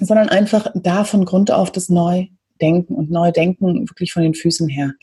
sondern 0.00 0.28
einfach 0.28 0.72
da 0.74 1.04
von 1.04 1.24
Grund 1.24 1.52
auf 1.52 1.70
das 1.70 1.88
Neudenken 1.88 2.96
und 2.96 3.12
Neudenken 3.12 3.88
wirklich 3.88 4.12
von 4.12 4.24
den 4.24 4.34
Füßen 4.34 4.68
her. 4.68 4.94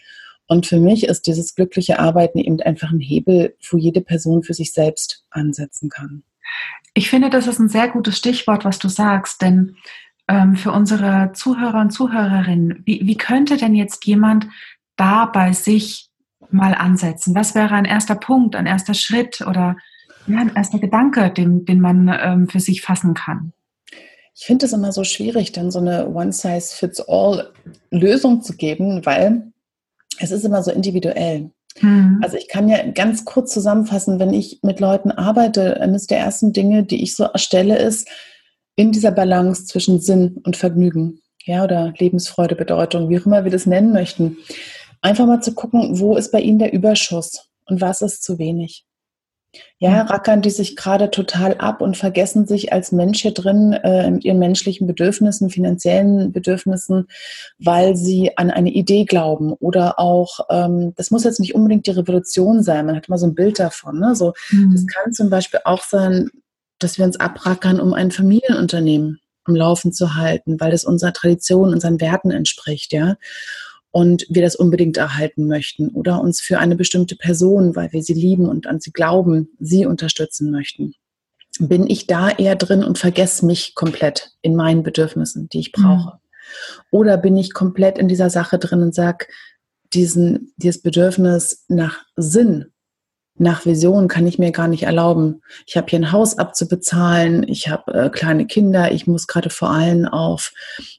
Und 0.48 0.68
für 0.68 0.78
mich 0.78 1.06
ist 1.06 1.28
dieses 1.28 1.56
glückliche 1.56 2.00
Arbeiten 2.00 2.40
eben 2.40 2.60
einfach 2.60 2.92
ein 2.92 3.00
Hebel, 3.00 3.56
wo 3.72 3.78
jede 3.78 4.02
Person 4.02 4.44
für 4.44 4.54
sich 4.54 4.74
selbst 4.74 5.24
ansetzen 5.30 5.88
kann. 5.88 6.24
Ich 6.94 7.10
finde, 7.10 7.30
das 7.30 7.48
ist 7.48 7.60
ein 7.60 7.70
sehr 7.70 7.88
gutes 7.88 8.18
Stichwort, 8.18 8.66
was 8.66 8.80
du 8.80 8.90
sagst, 8.90 9.42
denn 9.42 9.78
ähm, 10.28 10.56
für 10.56 10.72
unsere 10.72 11.32
Zuhörer 11.34 11.82
und 11.82 11.92
Zuhörerinnen, 11.92 12.82
wie, 12.86 13.06
wie 13.06 13.18
könnte 13.18 13.58
denn 13.58 13.76
jetzt 13.76 14.06
jemand 14.06 14.48
da 14.96 15.26
bei 15.26 15.52
sich 15.54 16.10
mal 16.50 16.74
ansetzen? 16.74 17.36
Was 17.36 17.54
wäre 17.56 17.76
ein 17.76 17.86
erster 17.86 18.16
Punkt, 18.16 18.56
ein 18.56 18.66
erster 18.66 18.94
Schritt 18.94 19.42
oder 19.42 19.76
ja, 20.28 20.40
ein 20.40 20.56
erster 20.56 20.80
Gedanke, 20.80 21.30
den, 21.30 21.66
den 21.66 21.80
man 21.80 22.12
ähm, 22.20 22.50
für 22.50 22.60
sich 22.60 22.82
fassen 22.82 23.14
kann? 23.14 23.54
Ich 24.34 24.46
finde 24.46 24.66
es 24.66 24.74
immer 24.74 24.92
so 24.92 25.06
schwierig, 25.06 25.54
dann 25.54 25.72
so 25.72 25.80
eine 25.80 26.10
One-Size-Fits-All-Lösung 26.10 28.42
zu 28.42 28.58
geben, 28.58 29.06
weil 29.06 29.54
es 30.20 30.32
ist 30.32 30.44
immer 30.44 30.62
so 30.62 30.72
individuell. 30.72 31.52
Hm. 31.80 32.20
Also 32.22 32.36
ich 32.38 32.50
kann 32.50 32.68
ja 32.68 32.86
ganz 32.92 33.26
kurz 33.26 33.54
zusammenfassen, 33.54 34.20
wenn 34.20 34.34
ich 34.34 34.60
mit 34.62 34.80
Leuten 34.80 35.12
arbeite, 35.12 35.82
eines 35.82 36.08
der 36.08 36.20
ersten 36.20 36.54
Dinge, 36.54 36.84
die 36.84 37.04
ich 37.04 37.16
so 37.16 37.26
erstelle, 37.26 37.78
ist, 37.78 38.08
in 38.76 38.92
dieser 38.92 39.12
Balance 39.12 39.66
zwischen 39.66 40.00
Sinn 40.00 40.42
und 40.44 40.58
Vergnügen, 40.58 41.22
ja, 41.46 41.64
oder 41.64 41.94
Lebensfreude, 41.98 42.56
Bedeutung, 42.56 43.10
wie 43.10 43.20
auch 43.20 43.26
immer 43.26 43.44
wir 43.44 43.52
das 43.52 43.66
nennen 43.66 43.94
möchten, 43.94 44.38
einfach 45.02 45.26
mal 45.26 45.42
zu 45.42 45.54
gucken, 45.54 46.00
wo 46.00 46.18
ist 46.18 46.32
bei 46.32 46.42
Ihnen 46.42 46.60
der 46.60 46.74
Überschuss 46.74 47.50
und 47.66 47.82
was 47.82 48.02
ist 48.02 48.24
zu 48.24 48.40
wenig. 48.40 48.86
Ja, 49.78 50.02
rackern 50.02 50.42
die 50.42 50.50
sich 50.50 50.76
gerade 50.76 51.12
total 51.12 51.56
ab 51.56 51.82
und 51.82 51.96
vergessen 51.96 52.46
sich 52.46 52.74
als 52.74 52.92
Mensch 52.92 53.22
hier 53.22 53.32
drin 53.32 53.74
äh, 53.74 54.10
mit 54.10 54.26
ihren 54.26 54.40
menschlichen 54.40 54.88
Bedürfnissen, 54.88 55.50
finanziellen 55.50 56.32
Bedürfnissen, 56.32 57.08
weil 57.58 57.96
sie 57.96 58.38
an 58.38 58.52
eine 58.52 58.72
Idee 58.72 59.06
glauben 59.06 59.54
oder 59.54 60.00
auch, 60.00 60.42
ähm, 60.50 60.94
das 60.96 61.12
muss 61.12 61.24
jetzt 61.24 61.40
nicht 61.40 61.56
unbedingt 61.56 61.88
die 61.88 61.92
Revolution 61.92 62.64
sein, 62.64 62.86
man 62.86 62.96
hat 62.96 63.08
immer 63.08 63.18
so 63.18 63.28
ein 63.28 63.36
Bild 63.36 63.60
davon. 63.60 64.00
Ne? 64.00 64.16
So, 64.16 64.34
mhm. 64.52 64.72
Das 64.74 64.86
kann 64.88 65.14
zum 65.14 65.30
Beispiel 65.30 65.62
auch 65.64 65.84
sein, 65.84 66.32
dass 66.80 66.98
wir 66.98 67.06
uns 67.06 67.20
abrackern, 67.20 67.80
um 67.80 67.94
ein 67.94 68.12
Familienunternehmen 68.12 69.20
am 69.46 69.56
Laufen 69.56 69.94
zu 69.94 70.16
halten, 70.16 70.60
weil 70.60 70.74
es 70.74 70.86
unserer 70.86 71.14
Tradition, 71.14 71.74
unseren 71.74 72.02
Werten 72.02 72.32
entspricht, 72.32 72.94
ja. 72.94 73.18
Und 73.92 74.26
wir 74.28 74.42
das 74.42 74.58
unbedingt 74.58 74.98
erhalten 74.98 75.48
möchten 75.48 75.88
oder 75.88 76.20
uns 76.20 76.42
für 76.42 76.60
eine 76.60 76.76
bestimmte 76.76 77.16
Person, 77.16 77.78
weil 77.78 77.94
wir 77.94 78.04
sie 78.04 78.14
lieben 78.14 78.50
und 78.50 78.68
an 78.68 78.82
sie 78.82 78.92
glauben, 78.92 79.50
sie 79.60 79.86
unterstützen 79.86 80.52
möchten. 80.52 80.94
Bin 81.60 81.88
ich 81.88 82.06
da 82.06 82.30
eher 82.30 82.58
drin 82.58 82.84
und 82.84 82.98
vergesse 82.98 83.46
mich 83.46 83.74
komplett 83.74 84.32
in 84.42 84.58
meinen 84.58 84.84
Bedürfnissen, 84.84 85.48
die 85.48 85.60
ich 85.62 85.72
brauche? 85.72 86.16
Mhm. 86.16 86.20
Oder 86.92 87.18
bin 87.18 87.38
ich 87.38 87.54
komplett 87.54 87.98
in 87.98 88.10
dieser 88.10 88.30
Sache 88.30 88.60
drin 88.60 88.82
und 88.82 88.94
sage, 88.94 89.28
diesen, 89.94 90.54
dieses 90.58 90.82
Bedürfnis 90.82 91.64
nach 91.70 92.04
Sinn 92.18 92.74
nach 93.38 93.65
Vision 93.65 94.08
kann 94.08 94.26
ich 94.28 94.39
mir 94.39 94.52
gar 94.52 94.69
nicht 94.69 94.84
erlauben. 94.84 95.41
Ich 95.65 95.76
habe 95.76 95.88
hier 95.89 96.00
ein 96.00 96.12
Haus 96.13 96.38
abzubezahlen, 96.38 97.48
ich 97.48 97.67
habe 97.67 97.93
äh, 97.93 98.10
kleine 98.10 98.48
Kinder, 98.48 98.91
ich 98.93 99.08
muss 99.08 99.28
gerade 99.28 99.50
vor 99.50 99.69
allem 99.69 100.06
auf 100.06 100.54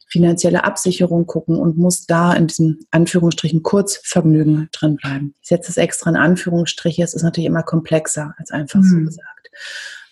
finanzielle 0.06 0.64
Absicherung 0.64 1.26
gucken 1.26 1.56
und 1.56 1.78
muss 1.78 2.06
da 2.06 2.34
in 2.34 2.46
diesem 2.46 2.80
Anführungsstrichen 2.90 3.62
Kurzvergnügen 3.62 4.68
drin 4.72 4.96
bleiben. 4.96 5.34
Ich 5.40 5.48
setze 5.48 5.70
es 5.70 5.78
extra 5.78 6.10
in 6.10 6.16
Anführungsstriche, 6.16 7.02
es 7.02 7.14
ist 7.14 7.22
natürlich 7.22 7.48
immer 7.48 7.62
komplexer 7.62 8.34
als 8.36 8.50
einfach 8.50 8.80
mhm. 8.80 8.90
so 8.90 8.98
gesagt. 8.98 9.50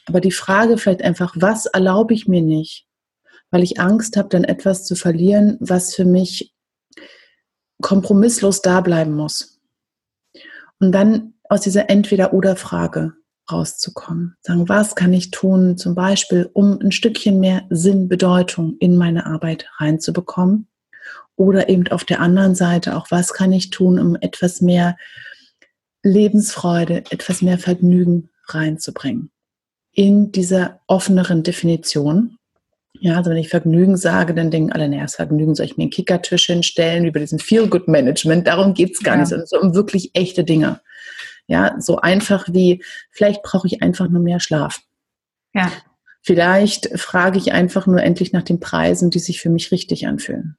Aber 0.06 0.20
die 0.20 0.32
Frage 0.32 0.78
vielleicht 0.78 1.02
einfach, 1.02 1.34
was 1.38 1.66
erlaube 1.66 2.14
ich 2.14 2.26
mir 2.26 2.42
nicht? 2.42 2.86
Weil 3.50 3.62
ich 3.62 3.80
Angst 3.80 4.16
habe, 4.16 4.30
dann 4.30 4.44
etwas 4.44 4.84
zu 4.84 4.96
verlieren, 4.96 5.58
was 5.60 5.94
für 5.94 6.04
mich 6.06 6.54
kompromisslos 7.82 8.62
da 8.62 8.80
bleiben 8.80 9.14
muss. 9.14 9.60
Und 10.80 10.92
dann 10.92 11.33
aus 11.48 11.60
dieser 11.60 11.90
Entweder-Oder-Frage 11.90 13.12
rauszukommen. 13.50 14.36
Sagen, 14.40 14.68
was 14.68 14.94
kann 14.94 15.12
ich 15.12 15.30
tun, 15.30 15.76
zum 15.76 15.94
Beispiel, 15.94 16.48
um 16.52 16.78
ein 16.80 16.92
Stückchen 16.92 17.40
mehr 17.40 17.62
Sinn, 17.70 18.08
Bedeutung 18.08 18.76
in 18.80 18.96
meine 18.96 19.26
Arbeit 19.26 19.66
reinzubekommen? 19.78 20.68
Oder 21.36 21.68
eben 21.68 21.88
auf 21.88 22.04
der 22.04 22.20
anderen 22.20 22.54
Seite 22.54 22.96
auch, 22.96 23.10
was 23.10 23.32
kann 23.32 23.52
ich 23.52 23.70
tun, 23.70 23.98
um 23.98 24.16
etwas 24.20 24.60
mehr 24.60 24.96
Lebensfreude, 26.02 27.04
etwas 27.10 27.42
mehr 27.42 27.58
Vergnügen 27.58 28.30
reinzubringen? 28.46 29.30
In 29.92 30.32
dieser 30.32 30.80
offeneren 30.86 31.42
Definition. 31.42 32.36
Ja, 33.00 33.16
also 33.16 33.30
wenn 33.30 33.36
ich 33.36 33.48
Vergnügen 33.48 33.96
sage, 33.96 34.34
dann 34.34 34.52
denken 34.52 34.72
alle, 34.72 34.88
naja, 34.88 35.02
das 35.02 35.16
Vergnügen 35.16 35.54
soll 35.54 35.66
ich 35.66 35.76
mir 35.76 35.82
einen 35.82 35.90
Kickertisch 35.90 36.46
hinstellen 36.46 37.04
über 37.04 37.18
diesen 37.18 37.40
Feel-Good-Management. 37.40 38.46
Darum 38.46 38.72
geht 38.72 38.92
es 38.92 39.02
gar 39.02 39.14
ja. 39.14 39.20
nicht, 39.20 39.28
sondern 39.28 39.46
so 39.46 39.60
um 39.60 39.74
wirklich 39.74 40.12
echte 40.14 40.44
Dinge. 40.44 40.80
Ja, 41.46 41.76
so 41.78 41.98
einfach 41.98 42.48
wie, 42.50 42.82
vielleicht 43.10 43.42
brauche 43.42 43.66
ich 43.66 43.82
einfach 43.82 44.08
nur 44.08 44.22
mehr 44.22 44.40
Schlaf. 44.40 44.80
Ja. 45.52 45.70
Vielleicht 46.22 46.98
frage 46.98 47.38
ich 47.38 47.52
einfach 47.52 47.86
nur 47.86 48.02
endlich 48.02 48.32
nach 48.32 48.42
den 48.42 48.60
Preisen, 48.60 49.10
die 49.10 49.18
sich 49.18 49.42
für 49.42 49.50
mich 49.50 49.70
richtig 49.70 50.06
anfühlen. 50.06 50.56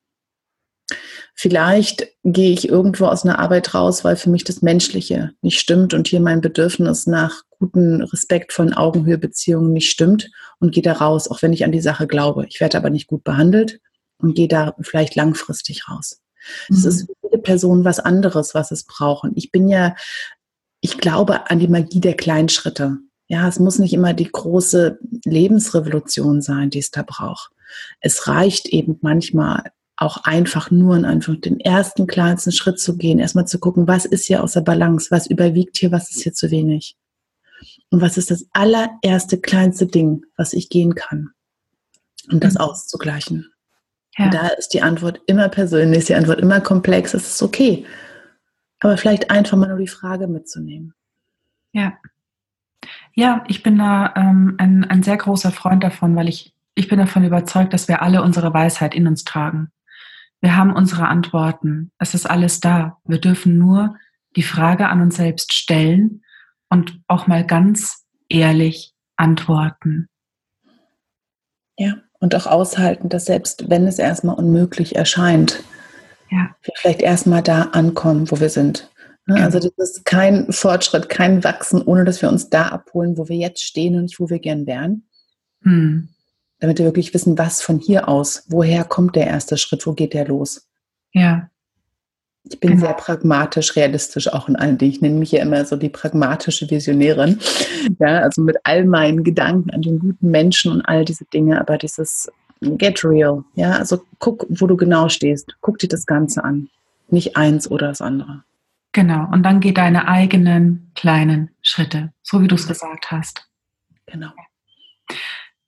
Vielleicht 1.34 2.08
gehe 2.24 2.52
ich 2.52 2.70
irgendwo 2.70 3.08
aus 3.08 3.26
einer 3.26 3.40
Arbeit 3.40 3.74
raus, 3.74 4.06
weil 4.06 4.16
für 4.16 4.30
mich 4.30 4.44
das 4.44 4.62
Menschliche 4.62 5.32
nicht 5.42 5.60
stimmt 5.60 5.94
und 5.94 6.08
hier 6.08 6.22
mein 6.22 6.40
Bedürfnis 6.40 7.08
nach 7.08 7.42
guten, 7.50 8.02
respektvollen 8.04 8.74
Augenhöhebeziehungen 8.74 9.74
nicht 9.74 9.90
stimmt 9.90 10.30
und 10.60 10.74
gehe 10.74 10.84
da 10.84 10.94
raus, 10.94 11.30
auch 11.30 11.42
wenn 11.42 11.52
ich 11.52 11.66
an 11.66 11.72
die 11.72 11.82
Sache 11.82 12.08
glaube. 12.08 12.46
Ich 12.48 12.62
werde 12.62 12.78
aber 12.78 12.90
nicht 12.90 13.08
gut 13.08 13.24
behandelt 13.24 13.82
und 14.18 14.36
gehe 14.36 14.48
da 14.48 14.76
vielleicht 14.82 15.16
langfristig 15.16 15.90
raus. 15.90 16.22
Es 16.70 16.84
mhm. 16.84 16.90
ist 16.90 17.02
für 17.02 17.14
viele 17.28 17.42
Personen 17.42 17.84
was 17.84 18.00
anderes, 18.00 18.54
was 18.54 18.72
es 18.72 18.86
brauchen. 18.86 19.34
Ich 19.36 19.52
bin 19.52 19.68
ja 19.68 19.96
ich 20.86 21.00
glaube 21.00 21.50
an 21.50 21.58
die 21.58 21.68
Magie 21.68 22.00
der 22.00 22.14
kleinen 22.14 22.48
Schritte. 22.48 23.00
Ja, 23.28 23.48
es 23.48 23.58
muss 23.58 23.80
nicht 23.80 23.92
immer 23.92 24.14
die 24.14 24.32
große 24.32 25.00
Lebensrevolution 25.26 26.44
sein, 26.44 26.70
die 26.70 26.78
es 26.78 26.92
da 26.92 27.02
braucht. 27.02 27.50
Es 28.02 28.28
reicht 28.28 28.68
eben 28.68 29.00
manchmal 29.02 29.72
auch 29.98 30.26
einfach 30.26 30.70
nur 30.70 30.96
in 30.96 31.04
einfach 31.04 31.36
den 31.38 31.60
ersten 31.60 32.06
kleinsten 32.06 32.52
Schritt 32.52 32.80
zu 32.80 32.98
gehen, 32.98 33.18
erstmal 33.18 33.48
zu 33.48 33.58
gucken, 33.58 33.88
was 33.88 34.06
ist 34.06 34.26
hier 34.26 34.44
außer 34.44 34.62
Balance, 34.62 35.08
was 35.10 35.26
überwiegt 35.26 35.78
hier, 35.78 35.92
was 35.92 36.12
ist 36.12 36.22
hier 36.22 36.34
zu 36.34 36.52
wenig. 36.52 36.96
Und 37.90 38.02
was 38.02 38.18
ist 38.18 38.30
das 38.30 38.46
allererste 38.52 39.40
kleinste 39.40 39.88
Ding, 39.88 40.24
was 40.38 40.54
ich 40.54 40.70
gehen 40.70 40.94
kann, 40.94 41.30
um 42.32 42.40
das 42.40 42.54
mhm. 42.54 42.60
auszugleichen. 42.60 43.52
Ja. 44.20 44.30
Da 44.30 44.48
ist 44.50 44.70
die 44.70 44.84
Antwort 44.84 45.20
immer 45.26 45.50
persönlich, 45.50 46.00
ist 46.00 46.10
die 46.10 46.16
Antwort 46.16 46.42
immer 46.42 46.62
komplex, 46.62 47.16
es 47.16 47.28
ist 47.28 47.42
okay. 47.42 47.88
Aber 48.80 48.98
vielleicht 48.98 49.32
einfach 49.32 49.58
mal 49.58 49.70
nur 49.70 49.78
die 49.78 49.88
Frage 49.88 50.28
mitzunehmen. 50.28 50.94
Ja. 51.72 51.94
Ja, 53.14 53.44
ich 53.48 53.64
bin 53.64 53.78
da 53.78 54.14
ähm, 54.16 54.56
ein, 54.58 54.84
ein 54.84 55.04
sehr 55.04 55.18
großer 55.18 55.52
Freund 55.52 55.84
davon, 55.84 56.16
weil 56.16 56.28
ich, 56.28 56.54
ich 56.76 56.88
bin 56.88 57.00
davon 57.00 57.24
überzeugt, 57.24 57.74
dass 57.74 57.88
wir 57.88 58.02
alle 58.02 58.22
unsere 58.22 58.54
Weisheit 58.54 58.94
in 58.94 59.08
uns 59.08 59.24
tragen. 59.24 59.72
Wir 60.42 60.56
haben 60.56 60.74
unsere 60.74 61.08
Antworten. 61.08 61.92
Es 61.98 62.14
ist 62.14 62.30
alles 62.30 62.60
da. 62.60 62.98
Wir 63.06 63.20
dürfen 63.20 63.58
nur 63.58 63.96
die 64.36 64.44
Frage 64.44 64.90
an 64.90 65.02
uns 65.02 65.16
selbst 65.16 65.54
stellen 65.54 66.24
und 66.70 67.02
auch 67.08 67.28
mal 67.28 67.46
ganz 67.46 68.06
ehrlich 68.30 68.94
antworten. 69.16 70.10
Ja, 71.78 71.96
und 72.20 72.36
auch 72.36 72.48
aushalten, 72.48 73.10
dass 73.10 73.26
selbst 73.26 73.70
wenn 73.70 73.88
es 73.88 74.00
erstmal 74.00 74.36
unmöglich 74.36 74.96
erscheint, 74.96 75.64
ja. 76.36 76.56
vielleicht 76.76 77.02
erstmal 77.02 77.42
da 77.42 77.64
ankommen, 77.72 78.30
wo 78.30 78.40
wir 78.40 78.50
sind. 78.50 78.90
Ne? 79.28 79.44
Also 79.44 79.60
das 79.60 79.74
ist 79.78 80.06
kein 80.06 80.52
Fortschritt, 80.52 81.10
kein 81.10 81.44
Wachsen, 81.44 81.82
ohne 81.82 82.06
dass 82.06 82.22
wir 82.22 82.30
uns 82.30 82.50
da 82.50 82.68
abholen, 82.68 83.18
wo 83.18 83.28
wir 83.28 83.38
jetzt 83.38 83.64
stehen 83.64 83.96
und 83.96 84.04
nicht, 84.04 84.20
wo 84.20 84.30
wir 84.30 84.40
gern 84.40 84.68
wären. 84.68 85.08
Hm. 85.64 86.10
Damit 86.60 86.78
wir 86.78 86.86
wirklich 86.86 87.14
wissen, 87.14 87.38
was 87.38 87.62
von 87.62 87.80
hier 87.80 88.08
aus, 88.08 88.46
woher 88.48 88.84
kommt 88.84 89.16
der 89.16 89.28
erste 89.28 89.58
Schritt, 89.58 89.86
wo 89.88 89.94
geht 89.94 90.14
der 90.14 90.28
los? 90.28 90.68
Ja. 91.12 91.50
Ich 92.48 92.60
bin 92.60 92.72
genau. 92.72 92.86
sehr 92.86 92.94
pragmatisch, 92.94 93.76
realistisch 93.76 94.32
auch 94.32 94.48
in 94.48 94.56
allen 94.56 94.78
Dingen. 94.78 94.92
Ich 94.92 95.02
nenne 95.02 95.16
mich 95.16 95.32
ja 95.32 95.42
immer 95.42 95.66
so 95.66 95.76
die 95.76 95.90
pragmatische 95.90 96.70
Visionärin. 96.70 97.40
Ja, 98.00 98.22
also 98.22 98.42
mit 98.42 98.58
all 98.64 98.84
meinen 98.84 99.24
Gedanken 99.24 99.70
an 99.70 99.84
den 99.84 100.00
guten 100.00 100.32
Menschen 100.32 100.72
und 100.72 100.82
all 100.82 101.06
diese 101.06 101.24
Dinge, 101.26 101.62
aber 101.62 101.78
dieses 101.78 102.28
get 102.78 103.04
real. 103.04 103.44
Ja, 103.56 103.72
also 103.72 104.02
guck, 104.20 104.46
wo 104.50 104.68
du 104.68 104.76
genau 104.76 105.10
stehst. 105.10 105.56
Guck 105.62 105.80
dir 105.80 105.88
das 105.88 106.06
Ganze 106.06 106.44
an. 106.44 106.70
Nicht 107.10 107.38
eins 107.38 107.70
oder 107.70 107.88
das 107.88 108.02
andere. 108.02 108.44
Genau. 108.92 109.28
Und 109.32 109.44
dann 109.44 109.60
geh 109.60 109.74
deine 109.74 110.08
eigenen 110.08 110.92
kleinen 110.96 111.52
Schritte, 111.62 112.14
so 112.24 112.42
wie 112.42 112.48
du 112.48 112.56
es 112.56 112.68
gesagt 112.68 113.12
hast. 113.12 113.48
Genau. 114.06 114.32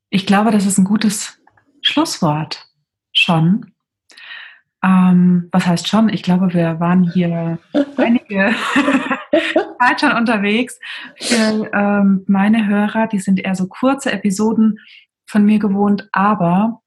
Ich 0.10 0.26
glaube, 0.26 0.52
das 0.52 0.66
ist 0.66 0.78
ein 0.78 0.86
gutes 0.86 1.38
Schlusswort 1.82 2.66
schon. 3.12 3.74
Ähm, 4.84 5.50
was 5.52 5.66
heißt 5.66 5.88
schon? 5.88 6.10
Ich 6.10 6.24
glaube, 6.24 6.54
wir 6.54 6.80
waren 6.80 7.12
hier 7.12 7.60
einige 7.98 8.56
Zeit 9.80 10.00
schon 10.00 10.12
unterwegs. 10.14 10.80
Für 11.18 11.70
ähm, 11.74 12.24
meine 12.28 12.68
Hörer, 12.68 13.08
die 13.08 13.20
sind 13.20 13.40
eher 13.40 13.56
so 13.56 13.68
kurze 13.68 14.12
Episoden 14.12 14.80
von 15.26 15.44
mir 15.44 15.60
gewohnt, 15.60 16.08
aber 16.12 16.82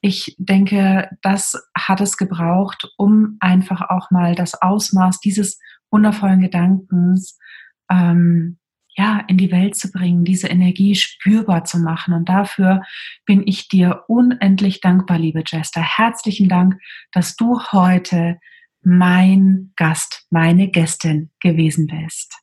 ich 0.00 0.34
denke, 0.38 1.10
das 1.22 1.68
hat 1.76 2.00
es 2.00 2.16
gebraucht, 2.16 2.88
um 2.96 3.36
einfach 3.40 3.90
auch 3.90 4.10
mal 4.10 4.34
das 4.34 4.60
Ausmaß 4.60 5.20
dieses 5.20 5.58
wundervollen 5.90 6.40
Gedankens 6.40 7.38
ähm, 7.90 8.58
ja, 8.96 9.22
in 9.28 9.36
die 9.36 9.50
Welt 9.52 9.76
zu 9.76 9.90
bringen, 9.92 10.24
diese 10.24 10.48
Energie 10.48 10.94
spürbar 10.94 11.64
zu 11.64 11.78
machen. 11.78 12.12
Und 12.14 12.28
dafür 12.28 12.82
bin 13.24 13.46
ich 13.46 13.68
dir 13.68 14.04
unendlich 14.08 14.80
dankbar, 14.80 15.18
liebe 15.18 15.42
Jester. 15.46 15.80
Herzlichen 15.80 16.48
Dank, 16.48 16.76
dass 17.12 17.36
du 17.36 17.60
heute 17.72 18.38
mein 18.82 19.72
Gast, 19.76 20.26
meine 20.30 20.68
Gästin 20.68 21.30
gewesen 21.40 21.86
bist. 21.86 22.34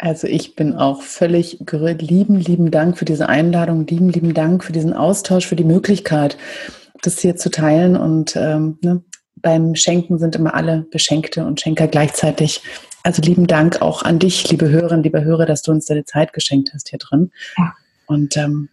Also 0.00 0.26
ich 0.26 0.56
bin 0.56 0.74
auch 0.76 1.02
völlig 1.02 1.58
gerührt. 1.60 2.00
Lieben, 2.00 2.36
lieben 2.36 2.70
Dank 2.70 2.96
für 2.96 3.04
diese 3.04 3.28
Einladung. 3.28 3.86
Lieben, 3.86 4.08
lieben 4.08 4.32
Dank 4.32 4.64
für 4.64 4.72
diesen 4.72 4.94
Austausch, 4.94 5.46
für 5.46 5.56
die 5.56 5.64
Möglichkeit, 5.64 6.38
das 7.02 7.20
hier 7.20 7.36
zu 7.36 7.50
teilen. 7.50 7.96
Und 7.96 8.34
ähm, 8.34 8.78
ne, 8.80 9.02
beim 9.36 9.74
Schenken 9.74 10.18
sind 10.18 10.36
immer 10.36 10.54
alle 10.54 10.86
Beschenkte 10.90 11.44
und 11.44 11.60
Schenker 11.60 11.86
gleichzeitig. 11.86 12.62
Also 13.02 13.20
lieben 13.20 13.46
Dank 13.46 13.82
auch 13.82 14.02
an 14.02 14.18
dich, 14.18 14.50
liebe 14.50 14.70
Hörerinnen, 14.70 15.02
liebe 15.02 15.22
Hörer, 15.22 15.44
dass 15.44 15.60
du 15.60 15.70
uns 15.70 15.84
deine 15.84 16.04
Zeit 16.04 16.32
geschenkt 16.32 16.70
hast 16.72 16.88
hier 16.88 16.98
drin. 16.98 17.30
Ja. 17.58 17.74
Und 18.06 18.38
ähm, 18.38 18.70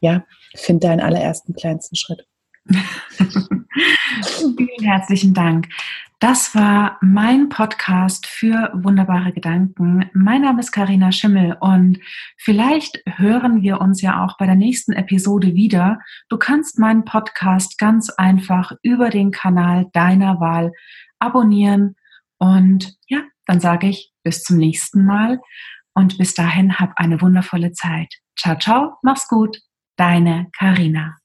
ja, 0.00 0.24
find 0.54 0.84
deinen 0.84 1.00
allerersten 1.00 1.54
kleinsten 1.54 1.96
Schritt. 1.96 2.24
Vielen 4.56 4.84
herzlichen 4.84 5.34
Dank. 5.34 5.66
Das 6.20 6.52
war 6.52 6.98
mein 7.00 7.48
Podcast 7.48 8.26
für 8.26 8.72
wunderbare 8.74 9.32
Gedanken. 9.32 10.10
Mein 10.14 10.42
Name 10.42 10.58
ist 10.58 10.72
Karina 10.72 11.12
Schimmel 11.12 11.56
und 11.60 12.00
vielleicht 12.36 13.00
hören 13.06 13.62
wir 13.62 13.80
uns 13.80 14.02
ja 14.02 14.24
auch 14.24 14.36
bei 14.36 14.46
der 14.46 14.56
nächsten 14.56 14.94
Episode 14.94 15.54
wieder. 15.54 16.00
Du 16.28 16.36
kannst 16.36 16.76
meinen 16.76 17.04
Podcast 17.04 17.78
ganz 17.78 18.10
einfach 18.10 18.72
über 18.82 19.10
den 19.10 19.30
Kanal 19.30 19.86
deiner 19.92 20.40
Wahl 20.40 20.72
abonnieren 21.20 21.94
und 22.38 22.96
ja, 23.06 23.20
dann 23.46 23.60
sage 23.60 23.86
ich 23.86 24.12
bis 24.24 24.42
zum 24.42 24.56
nächsten 24.56 25.04
Mal 25.04 25.38
und 25.94 26.18
bis 26.18 26.34
dahin 26.34 26.80
hab 26.80 26.94
eine 26.96 27.20
wundervolle 27.20 27.70
Zeit. 27.70 28.12
Ciao, 28.36 28.58
ciao, 28.58 28.96
mach's 29.02 29.28
gut, 29.28 29.56
deine 29.96 30.48
Karina. 30.58 31.16